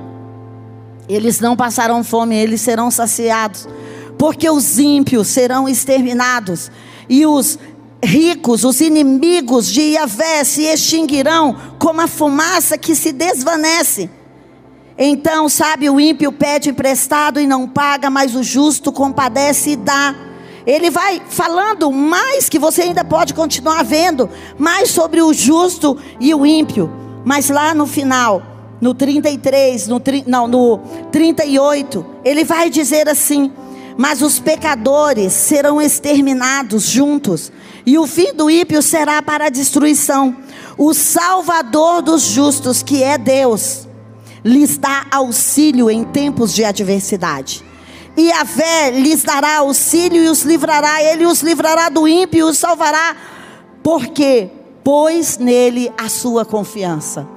Eles 1.08 1.40
não 1.40 1.56
passarão 1.56 2.04
fome, 2.04 2.36
eles 2.36 2.62
serão 2.62 2.90
saciados, 2.92 3.68
porque 4.18 4.50
os 4.50 4.78
ímpios 4.78 5.28
serão 5.28 5.68
exterminados 5.68 6.72
e 7.10 7.26
os 7.26 7.60
ricos, 8.04 8.64
os 8.64 8.82
inimigos 8.82 9.68
de 9.68 9.82
Iavé 9.82 10.44
se 10.44 10.64
extinguirão 10.64 11.56
como 11.78 12.02
a 12.02 12.08
fumaça 12.08 12.78
que 12.78 12.96
se 12.96 13.12
desvanece. 13.12 14.10
Então, 14.98 15.48
sabe, 15.48 15.90
o 15.90 16.00
ímpio 16.00 16.32
pede 16.32 16.70
emprestado 16.70 17.40
e 17.40 17.48
não 17.48 17.68
paga, 17.68 18.10
mas 18.10 18.36
o 18.36 18.44
justo 18.44 18.92
compadece 18.92 19.72
e 19.72 19.76
dá. 19.76 20.16
Ele 20.66 20.92
vai 20.92 21.22
falando 21.28 21.92
mais 21.92 22.48
que 22.48 22.60
você 22.60 22.84
ainda 22.84 23.04
pode 23.04 23.34
continuar 23.34 23.84
vendo, 23.84 24.30
mais 24.60 24.90
sobre 24.90 25.22
o 25.22 25.34
justo 25.34 25.98
e 26.20 26.34
o 26.36 26.46
ímpio. 26.46 26.92
Mas 27.26 27.50
lá 27.50 27.74
no 27.74 27.88
final, 27.88 28.44
no 28.80 28.94
33, 28.94 29.88
no, 29.88 30.02
não, 30.28 30.48
no 30.48 30.80
38, 31.12 32.06
ele 32.24 32.44
vai 32.44 32.70
dizer 32.70 33.10
assim: 33.10 33.52
Mas 33.98 34.22
os 34.22 34.40
pecadores 34.40 35.34
serão 35.34 35.82
exterminados 35.82 36.84
juntos 36.84 37.52
e 37.86 37.98
o 37.98 38.06
fim 38.06 38.34
do 38.34 38.50
ímpio 38.50 38.82
será 38.82 39.22
para 39.22 39.46
a 39.46 39.50
destruição. 39.50 40.36
O 40.78 40.94
Salvador 40.94 42.02
dos 42.02 42.24
justos, 42.24 42.82
que 42.84 43.04
é 43.04 43.18
Deus, 43.18 43.88
lhes 44.44 44.78
dá 44.78 45.06
auxílio 45.12 45.90
em 45.90 46.04
tempos 46.04 46.54
de 46.54 46.64
adversidade. 46.64 47.64
E 48.16 48.32
a 48.32 48.46
fé 48.46 48.92
lhes 48.92 49.24
dará 49.24 49.58
auxílio 49.58 50.24
e 50.24 50.28
os 50.28 50.42
livrará, 50.42 51.02
ele 51.02 51.26
os 51.26 51.42
livrará 51.42 51.90
do 51.90 52.08
ímpio 52.08 52.40
e 52.40 52.44
os 52.44 52.58
salvará, 52.58 53.16
porque 53.82 54.50
pôs 54.84 55.38
nele 55.38 55.92
a 55.98 56.10
sua 56.10 56.44
confiança. 56.44 57.28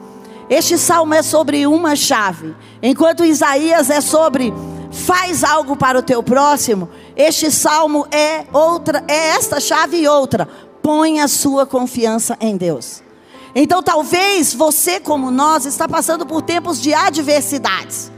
Este 0.48 0.76
salmo 0.76 1.14
é 1.14 1.22
sobre 1.22 1.66
uma 1.66 1.96
chave, 1.96 2.54
enquanto 2.82 3.24
Isaías 3.24 3.88
é 3.88 4.00
sobre 4.00 4.52
faz 4.94 5.42
algo 5.42 5.76
para 5.76 5.98
o 5.98 6.02
teu 6.02 6.22
próximo. 6.22 6.88
Este 7.16 7.50
salmo 7.50 8.06
é 8.10 8.46
outra, 8.52 9.04
é 9.08 9.30
esta 9.30 9.60
chave 9.60 9.98
e 9.98 10.08
outra. 10.08 10.48
Põe 10.80 11.20
a 11.20 11.28
sua 11.28 11.66
confiança 11.66 12.36
em 12.40 12.56
Deus. 12.56 13.02
Então, 13.54 13.82
talvez 13.82 14.54
você, 14.54 15.00
como 15.00 15.30
nós, 15.30 15.66
está 15.66 15.88
passando 15.88 16.24
por 16.24 16.42
tempos 16.42 16.80
de 16.80 16.94
adversidades. 16.94 18.10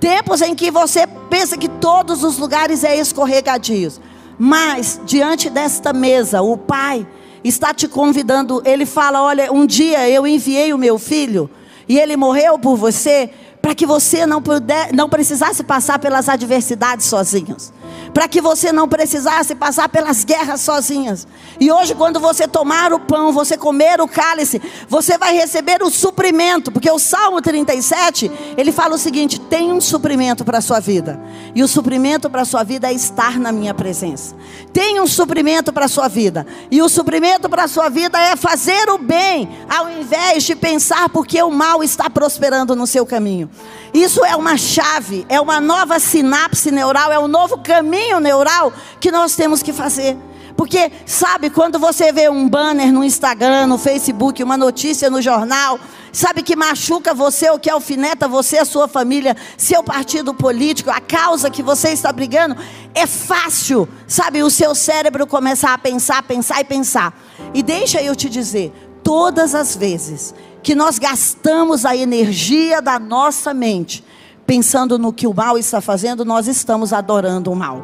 Tempos 0.00 0.40
em 0.42 0.54
que 0.54 0.70
você 0.70 1.06
pensa 1.30 1.56
que 1.56 1.68
todos 1.68 2.24
os 2.24 2.38
lugares 2.38 2.82
é 2.82 2.96
escorregadios. 2.96 4.00
Mas, 4.38 5.00
diante 5.04 5.48
desta 5.48 5.92
mesa, 5.92 6.42
o 6.42 6.56
Pai 6.56 7.06
está 7.44 7.72
te 7.72 7.86
convidando. 7.86 8.62
Ele 8.64 8.84
fala: 8.84 9.22
Olha, 9.22 9.52
um 9.52 9.64
dia 9.66 10.08
eu 10.08 10.26
enviei 10.26 10.72
o 10.72 10.78
meu 10.78 10.98
filho 10.98 11.48
e 11.88 11.98
ele 11.98 12.16
morreu 12.16 12.58
por 12.58 12.76
você, 12.76 13.30
para 13.62 13.74
que 13.74 13.86
você 13.86 14.26
não, 14.26 14.42
puder, 14.42 14.92
não 14.92 15.08
precisasse 15.08 15.62
passar 15.62 15.98
pelas 16.00 16.28
adversidades 16.28 17.06
sozinhos 17.06 17.72
para 18.12 18.28
que 18.28 18.40
você 18.40 18.72
não 18.72 18.88
precisasse 18.88 19.54
passar 19.54 19.88
pelas 19.88 20.24
guerras 20.24 20.60
sozinhas. 20.60 21.26
E 21.58 21.70
hoje, 21.70 21.94
quando 21.94 22.20
você 22.20 22.46
tomar 22.46 22.92
o 22.92 23.00
pão, 23.00 23.32
você 23.32 23.56
comer 23.56 24.00
o 24.00 24.08
cálice, 24.08 24.60
você 24.88 25.16
vai 25.16 25.34
receber 25.34 25.82
o 25.82 25.90
suprimento, 25.90 26.70
porque 26.70 26.90
o 26.90 26.98
Salmo 26.98 27.40
37, 27.40 28.30
ele 28.56 28.72
fala 28.72 28.94
o 28.94 28.98
seguinte: 28.98 29.40
tem 29.40 29.72
um 29.72 29.80
suprimento 29.80 30.44
para 30.44 30.58
a 30.58 30.62
sua 30.62 30.80
vida, 30.80 31.20
e 31.54 31.62
o 31.62 31.68
suprimento 31.68 32.28
para 32.28 32.42
a 32.42 32.46
sua 32.46 32.62
vida 32.62 32.88
é 32.88 32.92
estar 32.92 33.38
na 33.38 33.50
minha 33.50 33.74
presença. 33.74 34.34
Tem 34.72 35.00
um 35.00 35.06
suprimento 35.06 35.72
para 35.72 35.86
a 35.86 35.88
sua 35.88 36.08
vida, 36.08 36.46
e 36.70 36.82
o 36.82 36.88
suprimento 36.88 37.48
para 37.48 37.64
a 37.64 37.68
sua 37.68 37.88
vida 37.88 38.20
é 38.20 38.36
fazer 38.36 38.90
o 38.90 38.98
bem, 38.98 39.48
ao 39.68 39.88
invés 39.90 40.44
de 40.44 40.54
pensar 40.54 41.08
porque 41.08 41.42
o 41.42 41.50
mal 41.50 41.82
está 41.82 42.10
prosperando 42.10 42.76
no 42.76 42.86
seu 42.86 43.06
caminho. 43.06 43.50
Isso 43.94 44.24
é 44.24 44.34
uma 44.34 44.56
chave, 44.56 45.26
é 45.28 45.40
uma 45.40 45.60
nova 45.60 45.98
sinapse 45.98 46.70
neural, 46.70 47.12
é 47.12 47.18
um 47.18 47.28
novo 47.28 47.58
caminho 47.58 48.01
neural 48.20 48.72
que 49.00 49.10
nós 49.10 49.36
temos 49.36 49.62
que 49.62 49.72
fazer. 49.72 50.16
Porque, 50.56 50.92
sabe, 51.06 51.50
quando 51.50 51.78
você 51.78 52.12
vê 52.12 52.28
um 52.28 52.48
banner 52.48 52.92
no 52.92 53.02
Instagram, 53.02 53.66
no 53.66 53.78
Facebook, 53.78 54.42
uma 54.42 54.56
notícia 54.56 55.08
no 55.08 55.22
jornal, 55.22 55.78
sabe 56.12 56.42
que 56.42 56.54
machuca 56.54 57.14
você 57.14 57.48
ou 57.50 57.58
que 57.58 57.70
alfineta 57.70 58.28
você, 58.28 58.58
a 58.58 58.64
sua 58.64 58.86
família, 58.86 59.36
seu 59.56 59.82
partido 59.82 60.34
político, 60.34 60.90
a 60.90 61.00
causa 61.00 61.50
que 61.50 61.62
você 61.62 61.90
está 61.90 62.12
brigando, 62.12 62.56
é 62.94 63.06
fácil, 63.06 63.88
sabe, 64.06 64.42
o 64.42 64.50
seu 64.50 64.74
cérebro 64.74 65.26
começar 65.26 65.72
a 65.72 65.78
pensar, 65.78 66.22
pensar 66.22 66.60
e 66.60 66.64
pensar. 66.64 67.18
E 67.54 67.62
deixa 67.62 68.02
eu 68.02 68.14
te 68.14 68.28
dizer, 68.28 68.72
todas 69.02 69.54
as 69.54 69.74
vezes 69.74 70.34
que 70.62 70.74
nós 70.74 70.98
gastamos 70.98 71.84
a 71.84 71.96
energia 71.96 72.80
da 72.80 72.98
nossa 72.98 73.52
mente 73.52 74.04
pensando 74.52 74.98
no 74.98 75.14
que 75.14 75.26
o 75.26 75.32
mal 75.32 75.56
está 75.56 75.80
fazendo, 75.80 76.26
nós 76.26 76.46
estamos 76.46 76.92
adorando 76.92 77.50
o 77.50 77.56
mal. 77.56 77.82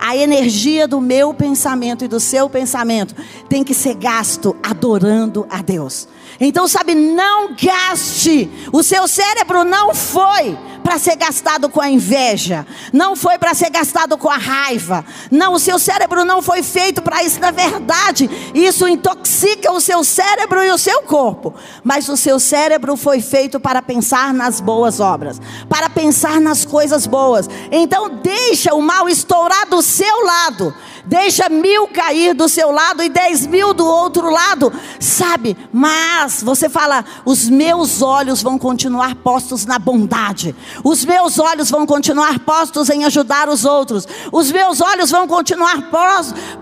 A 0.00 0.16
energia 0.16 0.88
do 0.88 1.00
meu 1.00 1.32
pensamento 1.32 2.04
e 2.04 2.08
do 2.08 2.18
seu 2.18 2.50
pensamento 2.50 3.14
tem 3.48 3.62
que 3.62 3.72
ser 3.72 3.94
gasto 3.94 4.56
adorando 4.60 5.46
a 5.48 5.62
Deus. 5.62 6.08
Então, 6.40 6.66
sabe, 6.66 6.92
não 6.92 7.54
gaste. 7.54 8.50
O 8.72 8.82
seu 8.82 9.06
cérebro 9.06 9.62
não 9.62 9.94
foi 9.94 10.58
para 10.88 10.98
ser 10.98 11.16
gastado 11.16 11.68
com 11.68 11.82
a 11.82 11.90
inveja, 11.90 12.66
não 12.94 13.14
foi 13.14 13.36
para 13.36 13.52
ser 13.52 13.68
gastado 13.68 14.16
com 14.16 14.30
a 14.30 14.38
raiva. 14.38 15.04
Não, 15.30 15.52
o 15.52 15.58
seu 15.58 15.78
cérebro 15.78 16.24
não 16.24 16.40
foi 16.40 16.62
feito 16.62 17.02
para 17.02 17.22
isso, 17.22 17.38
na 17.38 17.50
verdade. 17.50 18.30
Isso 18.54 18.88
intoxica 18.88 19.70
o 19.70 19.82
seu 19.82 20.02
cérebro 20.02 20.64
e 20.64 20.70
o 20.70 20.78
seu 20.78 21.02
corpo. 21.02 21.54
Mas 21.84 22.08
o 22.08 22.16
seu 22.16 22.40
cérebro 22.40 22.96
foi 22.96 23.20
feito 23.20 23.60
para 23.60 23.82
pensar 23.82 24.32
nas 24.32 24.62
boas 24.62 24.98
obras, 24.98 25.38
para 25.68 25.90
pensar 25.90 26.40
nas 26.40 26.64
coisas 26.64 27.06
boas. 27.06 27.50
Então, 27.70 28.08
deixa 28.22 28.74
o 28.74 28.80
mal 28.80 29.10
estourar 29.10 29.68
do 29.68 29.82
seu 29.82 30.24
lado. 30.24 30.74
Deixa 31.08 31.48
mil 31.48 31.88
cair 31.88 32.34
do 32.34 32.50
seu 32.50 32.70
lado 32.70 33.02
e 33.02 33.08
dez 33.08 33.46
mil 33.46 33.72
do 33.72 33.86
outro 33.86 34.28
lado, 34.28 34.70
sabe? 35.00 35.56
Mas 35.72 36.42
você 36.42 36.68
fala: 36.68 37.02
os 37.24 37.48
meus 37.48 38.02
olhos 38.02 38.42
vão 38.42 38.58
continuar 38.58 39.14
postos 39.14 39.64
na 39.64 39.78
bondade, 39.78 40.54
Os 40.84 41.06
meus 41.06 41.38
olhos 41.38 41.70
vão 41.70 41.86
continuar 41.86 42.38
postos 42.40 42.90
em 42.90 43.06
ajudar 43.06 43.48
os 43.48 43.64
outros. 43.64 44.06
Os 44.30 44.52
meus 44.52 44.82
olhos 44.82 45.10
vão 45.10 45.26
continuar 45.26 45.90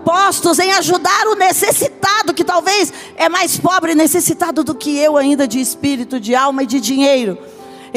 postos 0.05 0.59
em 0.59 0.71
ajudar 0.71 1.27
o 1.27 1.35
necessitado, 1.35 2.33
que 2.33 2.45
talvez 2.45 2.93
é 3.17 3.27
mais 3.27 3.57
pobre 3.57 3.91
e 3.91 3.95
necessitado 3.95 4.63
do 4.63 4.73
que 4.73 4.97
eu 4.97 5.17
ainda 5.17 5.45
de 5.45 5.59
espírito, 5.59 6.21
de 6.21 6.33
alma 6.33 6.63
e 6.63 6.65
de 6.65 6.79
dinheiro. 6.79 7.37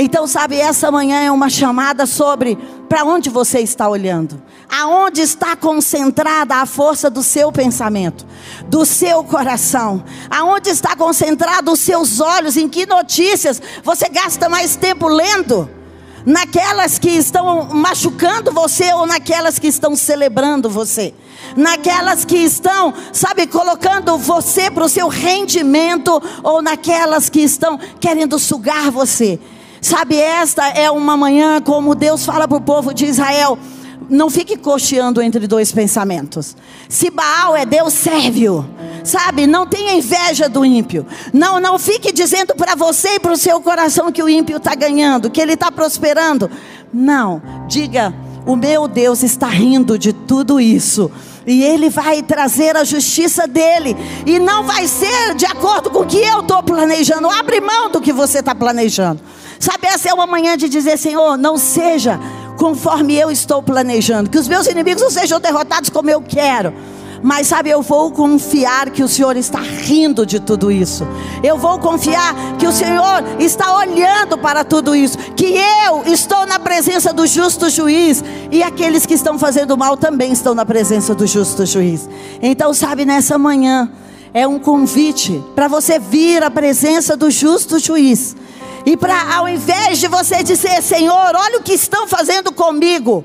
Então, 0.02 0.26
sabe, 0.26 0.56
essa 0.56 0.90
manhã 0.90 1.20
é 1.20 1.30
uma 1.30 1.50
chamada 1.50 2.06
sobre 2.06 2.56
para 2.88 3.04
onde 3.04 3.28
você 3.28 3.60
está 3.60 3.86
olhando, 3.86 4.40
aonde 4.66 5.20
está 5.20 5.54
concentrada 5.54 6.54
a 6.54 6.64
força 6.64 7.10
do 7.10 7.22
seu 7.22 7.52
pensamento, 7.52 8.26
do 8.66 8.86
seu 8.86 9.22
coração, 9.22 10.02
aonde 10.30 10.70
está 10.70 10.96
concentrado 10.96 11.70
os 11.70 11.80
seus 11.80 12.18
olhos, 12.18 12.56
em 12.56 12.66
que 12.66 12.86
notícias 12.86 13.60
você 13.84 14.08
gasta 14.08 14.48
mais 14.48 14.74
tempo 14.74 15.06
lendo? 15.06 15.68
Naquelas 16.24 16.98
que 16.98 17.10
estão 17.10 17.66
machucando 17.66 18.50
você 18.52 18.94
ou 18.94 19.06
naquelas 19.06 19.58
que 19.58 19.66
estão 19.66 19.94
celebrando 19.94 20.70
você, 20.70 21.12
naquelas 21.54 22.24
que 22.24 22.38
estão, 22.38 22.94
sabe, 23.12 23.46
colocando 23.46 24.16
você 24.16 24.70
para 24.70 24.84
o 24.84 24.88
seu 24.88 25.08
rendimento 25.08 26.22
ou 26.42 26.62
naquelas 26.62 27.28
que 27.28 27.40
estão 27.40 27.78
querendo 28.00 28.38
sugar 28.38 28.90
você. 28.90 29.38
Sabe, 29.80 30.16
esta 30.16 30.68
é 30.68 30.90
uma 30.90 31.16
manhã 31.16 31.60
como 31.60 31.94
Deus 31.94 32.24
fala 32.24 32.46
para 32.46 32.58
o 32.58 32.60
povo 32.60 32.92
de 32.92 33.06
Israel. 33.06 33.58
Não 34.08 34.28
fique 34.28 34.56
cocheando 34.56 35.22
entre 35.22 35.46
dois 35.46 35.70
pensamentos. 35.70 36.56
Se 36.88 37.10
Baal 37.10 37.56
é 37.56 37.64
Deus, 37.64 37.92
serve-o. 37.92 38.64
Sabe, 39.04 39.46
não 39.46 39.66
tenha 39.66 39.94
inveja 39.94 40.48
do 40.48 40.64
ímpio. 40.64 41.06
Não, 41.32 41.60
não 41.60 41.78
fique 41.78 42.12
dizendo 42.12 42.54
para 42.54 42.74
você 42.74 43.14
e 43.14 43.20
para 43.20 43.32
o 43.32 43.36
seu 43.36 43.60
coração 43.60 44.10
que 44.10 44.22
o 44.22 44.28
ímpio 44.28 44.56
está 44.56 44.74
ganhando, 44.74 45.30
que 45.30 45.40
ele 45.40 45.52
está 45.52 45.70
prosperando. 45.70 46.50
Não, 46.92 47.40
diga: 47.68 48.12
o 48.46 48.56
meu 48.56 48.88
Deus 48.88 49.22
está 49.22 49.46
rindo 49.46 49.98
de 49.98 50.12
tudo 50.12 50.60
isso. 50.60 51.10
E 51.46 51.62
Ele 51.62 51.88
vai 51.88 52.22
trazer 52.22 52.76
a 52.76 52.84
justiça 52.84 53.46
dele. 53.46 53.96
E 54.26 54.38
não 54.38 54.64
vai 54.64 54.86
ser 54.86 55.34
de 55.34 55.46
acordo 55.46 55.90
com 55.90 56.00
o 56.00 56.06
que 56.06 56.18
eu 56.18 56.40
estou 56.40 56.62
planejando. 56.62 57.28
Abre 57.28 57.60
mão 57.60 57.90
do 57.90 58.00
que 58.00 58.12
você 58.12 58.40
está 58.40 58.54
planejando. 58.54 59.20
Sabe, 59.60 59.88
essa 59.88 60.08
é 60.08 60.14
uma 60.14 60.26
manhã 60.26 60.56
de 60.56 60.70
dizer, 60.70 60.96
Senhor, 60.96 61.36
não 61.36 61.58
seja 61.58 62.18
conforme 62.56 63.14
eu 63.14 63.30
estou 63.30 63.62
planejando, 63.62 64.30
que 64.30 64.38
os 64.38 64.48
meus 64.48 64.66
inimigos 64.66 65.02
não 65.02 65.10
sejam 65.10 65.38
derrotados 65.38 65.90
como 65.90 66.08
eu 66.08 66.22
quero. 66.22 66.72
Mas 67.22 67.48
sabe, 67.48 67.68
eu 67.68 67.82
vou 67.82 68.10
confiar 68.10 68.88
que 68.88 69.02
o 69.02 69.08
Senhor 69.08 69.36
está 69.36 69.60
rindo 69.60 70.24
de 70.24 70.40
tudo 70.40 70.72
isso. 70.72 71.06
Eu 71.42 71.58
vou 71.58 71.78
confiar 71.78 72.34
que 72.58 72.66
o 72.66 72.72
Senhor 72.72 73.22
está 73.38 73.76
olhando 73.76 74.38
para 74.38 74.64
tudo 74.64 74.96
isso. 74.96 75.18
Que 75.36 75.54
eu 75.86 76.04
estou 76.06 76.46
na 76.46 76.58
presença 76.58 77.12
do 77.12 77.26
justo 77.26 77.68
juiz. 77.68 78.24
E 78.50 78.62
aqueles 78.62 79.04
que 79.04 79.12
estão 79.12 79.38
fazendo 79.38 79.76
mal 79.76 79.98
também 79.98 80.32
estão 80.32 80.54
na 80.54 80.64
presença 80.64 81.14
do 81.14 81.26
justo 81.26 81.66
juiz. 81.66 82.08
Então, 82.40 82.72
sabe, 82.72 83.04
nessa 83.04 83.36
manhã 83.36 83.90
é 84.32 84.46
um 84.46 84.58
convite 84.58 85.44
para 85.54 85.68
você 85.68 85.98
vir 85.98 86.42
à 86.42 86.50
presença 86.50 87.14
do 87.14 87.30
justo 87.30 87.78
juiz 87.78 88.34
e 88.86 88.96
para 88.96 89.34
ao 89.34 89.48
invés 89.48 89.98
de 89.98 90.08
você 90.08 90.42
dizer, 90.42 90.82
Senhor, 90.82 91.34
olha 91.34 91.58
o 91.58 91.62
que 91.62 91.72
estão 91.72 92.06
fazendo 92.06 92.52
comigo, 92.52 93.24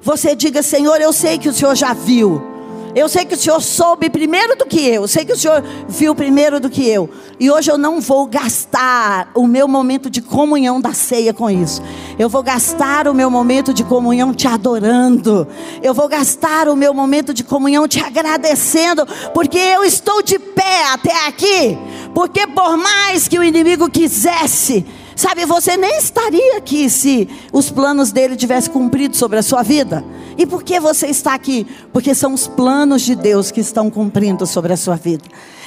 você 0.00 0.34
diga, 0.34 0.62
Senhor, 0.62 1.00
eu 1.00 1.12
sei 1.12 1.38
que 1.38 1.48
o 1.48 1.52
Senhor 1.52 1.74
já 1.74 1.92
viu. 1.92 2.53
Eu 2.94 3.08
sei 3.08 3.24
que 3.24 3.34
o 3.34 3.36
Senhor 3.36 3.60
soube 3.60 4.08
primeiro 4.08 4.56
do 4.56 4.66
que 4.66 4.80
eu. 4.80 5.08
Sei 5.08 5.24
que 5.24 5.32
o 5.32 5.36
Senhor 5.36 5.62
viu 5.88 6.14
primeiro 6.14 6.60
do 6.60 6.70
que 6.70 6.88
eu. 6.88 7.10
E 7.40 7.50
hoje 7.50 7.70
eu 7.70 7.76
não 7.76 8.00
vou 8.00 8.26
gastar 8.26 9.30
o 9.34 9.46
meu 9.46 9.66
momento 9.66 10.08
de 10.08 10.22
comunhão 10.22 10.80
da 10.80 10.92
ceia 10.92 11.34
com 11.34 11.50
isso. 11.50 11.82
Eu 12.18 12.28
vou 12.28 12.42
gastar 12.42 13.08
o 13.08 13.14
meu 13.14 13.28
momento 13.28 13.74
de 13.74 13.82
comunhão 13.82 14.32
te 14.32 14.46
adorando. 14.46 15.46
Eu 15.82 15.92
vou 15.92 16.08
gastar 16.08 16.68
o 16.68 16.76
meu 16.76 16.94
momento 16.94 17.34
de 17.34 17.42
comunhão 17.42 17.88
te 17.88 17.98
agradecendo. 17.98 19.04
Porque 19.34 19.58
eu 19.58 19.84
estou 19.84 20.22
de 20.22 20.38
pé 20.38 20.84
até 20.92 21.26
aqui. 21.26 21.76
Porque 22.14 22.46
por 22.46 22.76
mais 22.76 23.26
que 23.26 23.38
o 23.38 23.42
inimigo 23.42 23.90
quisesse 23.90 24.86
Sabe, 25.16 25.44
você 25.44 25.76
nem 25.76 25.96
estaria 25.96 26.56
aqui 26.56 26.90
se 26.90 27.28
os 27.52 27.70
planos 27.70 28.10
dele 28.10 28.34
tivessem 28.34 28.72
cumprido 28.72 29.16
sobre 29.16 29.38
a 29.38 29.42
sua 29.42 29.62
vida. 29.62 30.04
E 30.36 30.46
por 30.46 30.62
que 30.62 30.80
você 30.80 31.06
está 31.06 31.34
aqui? 31.34 31.66
Porque 31.92 32.14
são 32.14 32.34
os 32.34 32.46
planos 32.46 33.02
de 33.02 33.14
Deus 33.14 33.50
que 33.50 33.60
estão 33.60 33.90
cumprindo 33.90 34.46
sobre 34.46 34.72
a 34.72 34.76
sua 34.76 34.96
vida. 34.96 35.24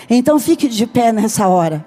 Então 0.09 0.39
fique 0.39 0.67
de 0.67 0.85
pé 0.85 1.11
nessa 1.11 1.47
hora. 1.47 1.85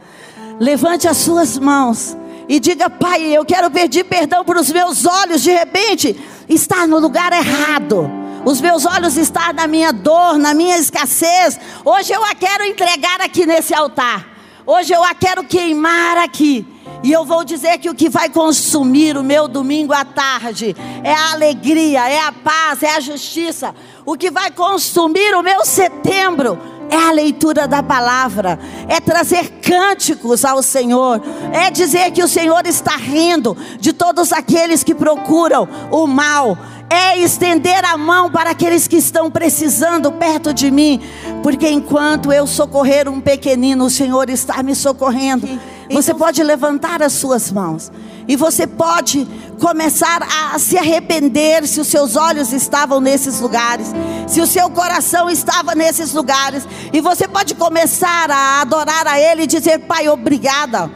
Levante 0.58 1.08
as 1.08 1.16
suas 1.16 1.58
mãos 1.58 2.16
e 2.48 2.58
diga: 2.58 2.90
Pai, 2.90 3.22
eu 3.22 3.44
quero 3.44 3.70
pedir 3.70 4.04
perdão 4.04 4.44
para 4.44 4.60
os 4.60 4.70
meus 4.70 5.06
olhos. 5.06 5.42
De 5.42 5.50
repente, 5.50 6.18
está 6.48 6.86
no 6.86 6.98
lugar 6.98 7.32
errado. 7.32 8.10
Os 8.44 8.60
meus 8.60 8.86
olhos 8.86 9.16
estão 9.16 9.52
na 9.52 9.66
minha 9.66 9.92
dor, 9.92 10.38
na 10.38 10.54
minha 10.54 10.78
escassez. 10.78 11.58
Hoje 11.84 12.12
eu 12.12 12.24
a 12.24 12.34
quero 12.34 12.64
entregar 12.64 13.20
aqui 13.20 13.44
nesse 13.44 13.74
altar. 13.74 14.26
Hoje 14.66 14.92
eu 14.92 15.02
a 15.04 15.14
quero 15.14 15.44
queimar 15.44 16.16
aqui. 16.18 16.66
E 17.02 17.10
eu 17.10 17.24
vou 17.24 17.44
dizer 17.44 17.78
que 17.78 17.88
o 17.88 17.94
que 17.94 18.08
vai 18.08 18.28
consumir 18.28 19.16
o 19.16 19.22
meu 19.22 19.48
domingo 19.48 19.92
à 19.92 20.04
tarde 20.04 20.76
é 21.02 21.12
a 21.12 21.32
alegria, 21.32 22.08
é 22.08 22.20
a 22.20 22.32
paz, 22.32 22.82
é 22.82 22.96
a 22.96 23.00
justiça. 23.00 23.74
O 24.04 24.16
que 24.16 24.30
vai 24.30 24.50
consumir 24.50 25.34
o 25.34 25.42
meu 25.42 25.64
setembro 25.64 26.58
é 26.90 26.96
a 26.96 27.12
leitura 27.12 27.68
da 27.68 27.82
palavra, 27.82 28.58
é 28.88 29.00
trazer 29.00 29.48
cânticos 29.62 30.44
ao 30.44 30.62
Senhor, 30.62 31.22
é 31.52 31.70
dizer 31.70 32.10
que 32.10 32.22
o 32.22 32.28
Senhor 32.28 32.66
está 32.66 32.96
rindo 32.96 33.56
de 33.78 33.92
todos 33.92 34.32
aqueles 34.32 34.82
que 34.82 34.94
procuram 34.94 35.68
o 35.90 36.06
mal, 36.06 36.58
é 36.90 37.16
estender 37.18 37.84
a 37.84 37.96
mão 37.96 38.28
para 38.28 38.50
aqueles 38.50 38.88
que 38.88 38.96
estão 38.96 39.30
precisando 39.30 40.10
perto 40.10 40.52
de 40.52 40.70
mim, 40.72 41.00
porque 41.40 41.68
enquanto 41.68 42.32
eu 42.32 42.48
socorrer 42.48 43.08
um 43.08 43.20
pequenino, 43.20 43.84
o 43.84 43.90
Senhor 43.90 44.28
está 44.28 44.60
me 44.62 44.74
socorrendo. 44.74 45.48
Você 45.88 46.12
pode 46.12 46.42
levantar 46.42 47.02
as 47.02 47.12
suas 47.12 47.50
mãos 47.50 47.90
e 48.26 48.36
você 48.36 48.66
pode 48.66 49.26
começar 49.60 50.22
a 50.22 50.58
se 50.58 50.76
arrepender 50.76 51.66
se 51.66 51.80
os 51.80 51.86
seus 51.88 52.16
olhos 52.16 52.52
estavam 52.52 53.00
nesses 53.00 53.40
lugares, 53.40 53.92
se 54.26 54.40
o 54.40 54.46
seu 54.46 54.68
coração 54.70 55.30
estava 55.30 55.74
nesses 55.74 56.12
lugares, 56.12 56.66
e 56.92 57.00
você 57.00 57.26
pode 57.26 57.54
começar 57.54 58.30
a 58.30 58.60
adorar 58.60 59.06
a 59.06 59.18
Ele 59.20 59.42
e 59.42 59.46
dizer: 59.46 59.80
Pai, 59.80 60.08
obrigada 60.08 60.90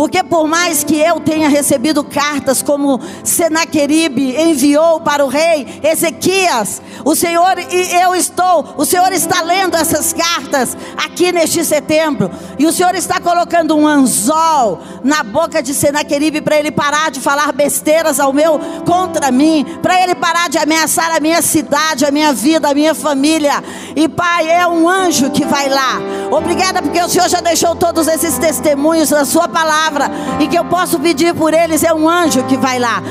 porque 0.00 0.24
por 0.24 0.48
mais 0.48 0.82
que 0.82 0.96
eu 0.96 1.20
tenha 1.20 1.46
recebido 1.46 2.02
cartas 2.02 2.62
como 2.62 2.98
Senaqueribe 3.22 4.34
enviou 4.34 4.98
para 5.00 5.22
o 5.22 5.28
rei 5.28 5.78
Ezequias, 5.82 6.80
o 7.04 7.14
Senhor 7.14 7.58
e 7.58 7.92
eu 7.96 8.14
estou, 8.14 8.76
o 8.78 8.86
Senhor 8.86 9.12
está 9.12 9.42
lendo 9.42 9.76
essas 9.76 10.14
cartas 10.14 10.74
aqui 10.96 11.30
neste 11.30 11.62
setembro, 11.66 12.30
e 12.58 12.66
o 12.66 12.72
Senhor 12.72 12.94
está 12.94 13.20
colocando 13.20 13.76
um 13.76 13.86
anzol 13.86 14.80
na 15.04 15.22
boca 15.22 15.62
de 15.62 15.74
Senaqueribe 15.74 16.40
para 16.40 16.58
ele 16.58 16.70
parar 16.70 17.10
de 17.10 17.20
falar 17.20 17.52
besteiras 17.52 18.18
ao 18.18 18.32
meu 18.32 18.58
contra 18.86 19.30
mim, 19.30 19.66
para 19.82 20.02
ele 20.02 20.14
parar 20.14 20.48
de 20.48 20.56
ameaçar 20.56 21.14
a 21.14 21.20
minha 21.20 21.42
cidade, 21.42 22.06
a 22.06 22.10
minha 22.10 22.32
vida, 22.32 22.70
a 22.70 22.74
minha 22.74 22.94
família. 22.94 23.62
E 23.94 24.08
Pai, 24.08 24.48
é 24.48 24.66
um 24.66 24.88
anjo 24.88 25.28
que 25.28 25.44
vai 25.44 25.68
lá. 25.68 25.98
Obrigada 26.30 26.80
porque 26.80 27.02
o 27.02 27.08
Senhor 27.08 27.28
já 27.28 27.42
deixou 27.42 27.76
todos 27.76 28.08
esses 28.08 28.38
testemunhos 28.38 29.10
na 29.10 29.26
sua 29.26 29.46
palavra 29.46 29.89
palavra 29.90 30.10
e 30.38 30.46
que 30.46 30.56
eu 30.56 30.64
posso 30.64 30.98
pedir 30.98 31.34
por 31.34 31.52
eles 31.52 31.82
é 31.82 31.92
um 31.92 32.08
anjo 32.08 32.44
que 32.44 32.56
vai 32.56 32.78
lá. 32.78 33.02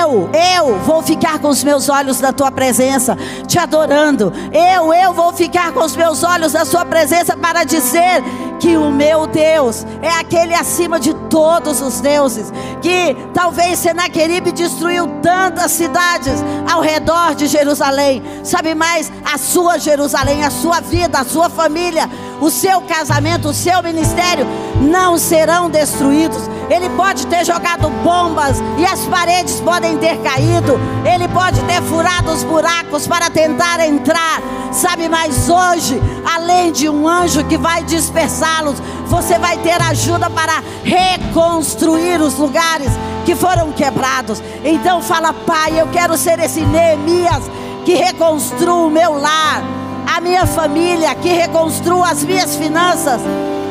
Eu, 0.00 0.30
eu 0.56 0.78
vou 0.80 1.02
ficar 1.02 1.38
com 1.38 1.48
os 1.48 1.62
meus 1.62 1.88
olhos 1.88 2.20
na 2.20 2.32
tua 2.32 2.50
presença, 2.50 3.16
te 3.46 3.58
adorando. 3.58 4.32
Eu, 4.52 4.92
eu 4.92 5.12
vou 5.12 5.32
ficar 5.32 5.72
com 5.72 5.80
os 5.84 5.94
meus 5.94 6.22
olhos 6.22 6.52
na 6.52 6.64
sua 6.64 6.84
presença 6.84 7.36
para 7.36 7.64
dizer 7.64 8.22
que 8.58 8.76
o 8.76 8.92
meu 8.92 9.26
Deus 9.26 9.84
é 10.00 10.08
aquele 10.08 10.54
acima 10.54 11.00
de 11.00 11.12
todos 11.28 11.80
os 11.80 12.00
deuses, 12.00 12.52
que 12.80 13.16
talvez 13.34 13.80
Senaqueribe 13.80 14.52
destruiu 14.52 15.08
tantas 15.20 15.72
cidades 15.72 16.44
ao 16.70 16.80
redor 16.80 17.34
de 17.34 17.48
Jerusalém. 17.48 18.22
Sabe 18.44 18.72
mais? 18.72 19.10
A 19.24 19.36
sua 19.36 19.78
Jerusalém, 19.78 20.44
a 20.44 20.50
sua 20.50 20.80
vida, 20.80 21.18
a 21.18 21.24
sua 21.24 21.50
família, 21.50 22.08
o 22.40 22.50
seu 22.50 22.80
casamento, 22.82 23.48
o 23.48 23.52
seu 23.52 23.82
ministério 23.82 24.46
não 24.80 25.18
serão 25.18 25.68
destruídos. 26.12 26.48
Ele 26.70 26.88
pode 26.90 27.26
ter 27.26 27.44
jogado 27.44 27.88
bombas 28.02 28.62
e 28.78 28.84
as 28.84 29.04
paredes 29.06 29.60
podem 29.60 29.98
ter 29.98 30.18
caído. 30.18 30.78
Ele 31.04 31.26
pode 31.28 31.60
ter 31.62 31.82
furado 31.82 32.30
os 32.30 32.44
buracos 32.44 33.06
para 33.06 33.30
tentar 33.30 33.80
entrar. 33.80 34.40
Sabe, 34.70 35.08
mas 35.08 35.48
hoje, 35.48 36.00
além 36.24 36.72
de 36.72 36.88
um 36.88 37.08
anjo 37.08 37.44
que 37.44 37.58
vai 37.58 37.82
dispersá-los, 37.84 38.76
você 39.06 39.38
vai 39.38 39.56
ter 39.58 39.80
ajuda 39.82 40.30
para 40.30 40.62
reconstruir 40.84 42.20
os 42.20 42.38
lugares 42.38 42.90
que 43.24 43.34
foram 43.34 43.72
quebrados. 43.72 44.42
Então 44.64 45.02
fala, 45.02 45.32
Pai, 45.32 45.80
eu 45.80 45.88
quero 45.88 46.16
ser 46.16 46.38
esse 46.38 46.60
Neemias 46.60 47.42
que 47.84 47.94
reconstrua 47.94 48.86
o 48.86 48.90
meu 48.90 49.18
lar, 49.18 49.62
a 50.06 50.20
minha 50.20 50.46
família, 50.46 51.14
que 51.16 51.28
reconstrua 51.30 52.10
as 52.10 52.24
minhas 52.24 52.56
finanças. 52.56 53.20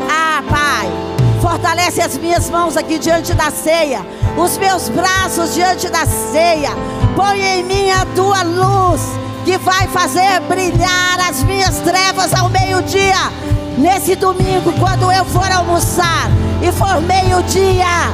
Ah, 0.10 0.44
Pai 0.50 1.11
Fortalece 1.42 2.00
as 2.02 2.18
minhas 2.20 2.52
mãos 2.52 2.78
aqui 2.78 3.00
diante 3.00 3.34
da 3.34 3.50
ceia, 3.50 4.06
os 4.38 4.60
meus 4.60 4.90
braços 4.90 5.56
diante 5.56 5.90
da 5.90 6.06
ceia. 6.06 6.70
Põe 7.16 7.42
em 7.42 7.64
mim 7.64 7.90
a 7.90 8.06
tua 8.16 8.44
luz, 8.44 9.02
que 9.44 9.58
vai 9.58 9.88
fazer 9.88 10.40
brilhar 10.48 11.20
as 11.28 11.44
minhas 11.44 11.80
trevas 11.80 12.32
ao 12.36 12.48
meio-dia. 12.48 13.32
Nesse 13.76 14.16
domingo, 14.16 14.72
quando 14.74 15.12
eu 15.12 15.26
for 15.26 15.52
almoçar 15.52 16.30
e 16.62 16.72
for 16.72 17.02
meio-dia, 17.02 18.14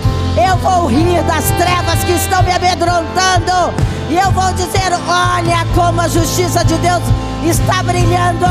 eu 0.50 0.56
vou 0.58 0.88
rir 0.88 1.22
das 1.24 1.44
trevas 1.58 2.02
que 2.06 2.14
estão 2.14 2.42
me 2.44 2.52
amedrontando. 2.54 3.74
E 4.10 4.18
eu 4.18 4.32
vou 4.32 4.54
dizer: 4.54 4.94
olha 5.06 5.68
como 5.76 6.00
a 6.00 6.08
justiça 6.08 6.64
de 6.64 6.76
Deus 6.76 7.04
está 7.46 7.84
brilhando. 7.84 8.46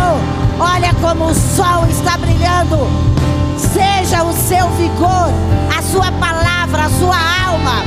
Olha 0.61 0.93
como 1.01 1.31
o 1.31 1.35
sol 1.35 1.87
está 1.89 2.19
brilhando. 2.19 3.16
Seja 3.57 4.23
o 4.23 4.33
seu 4.33 4.69
vigor, 4.71 5.31
a 5.77 5.83
sua 5.83 6.13
palavra, 6.13 6.85
a 6.85 6.91
sua 6.91 7.17
alma, 7.47 7.83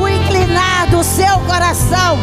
o 0.00 0.08
inclinar 0.08 0.88
do 0.90 1.02
seu 1.02 1.38
coração 1.40 2.18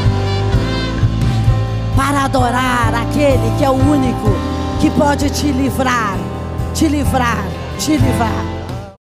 para 1.96 2.26
adorar 2.26 2.94
aquele 2.94 3.58
que 3.58 3.64
é 3.64 3.70
o 3.70 3.74
único 3.74 4.32
que 4.80 4.90
pode 4.92 5.30
te 5.30 5.48
livrar, 5.48 6.18
te 6.74 6.88
livrar, 6.88 7.46
te 7.80 7.98
livrar. 7.98 8.55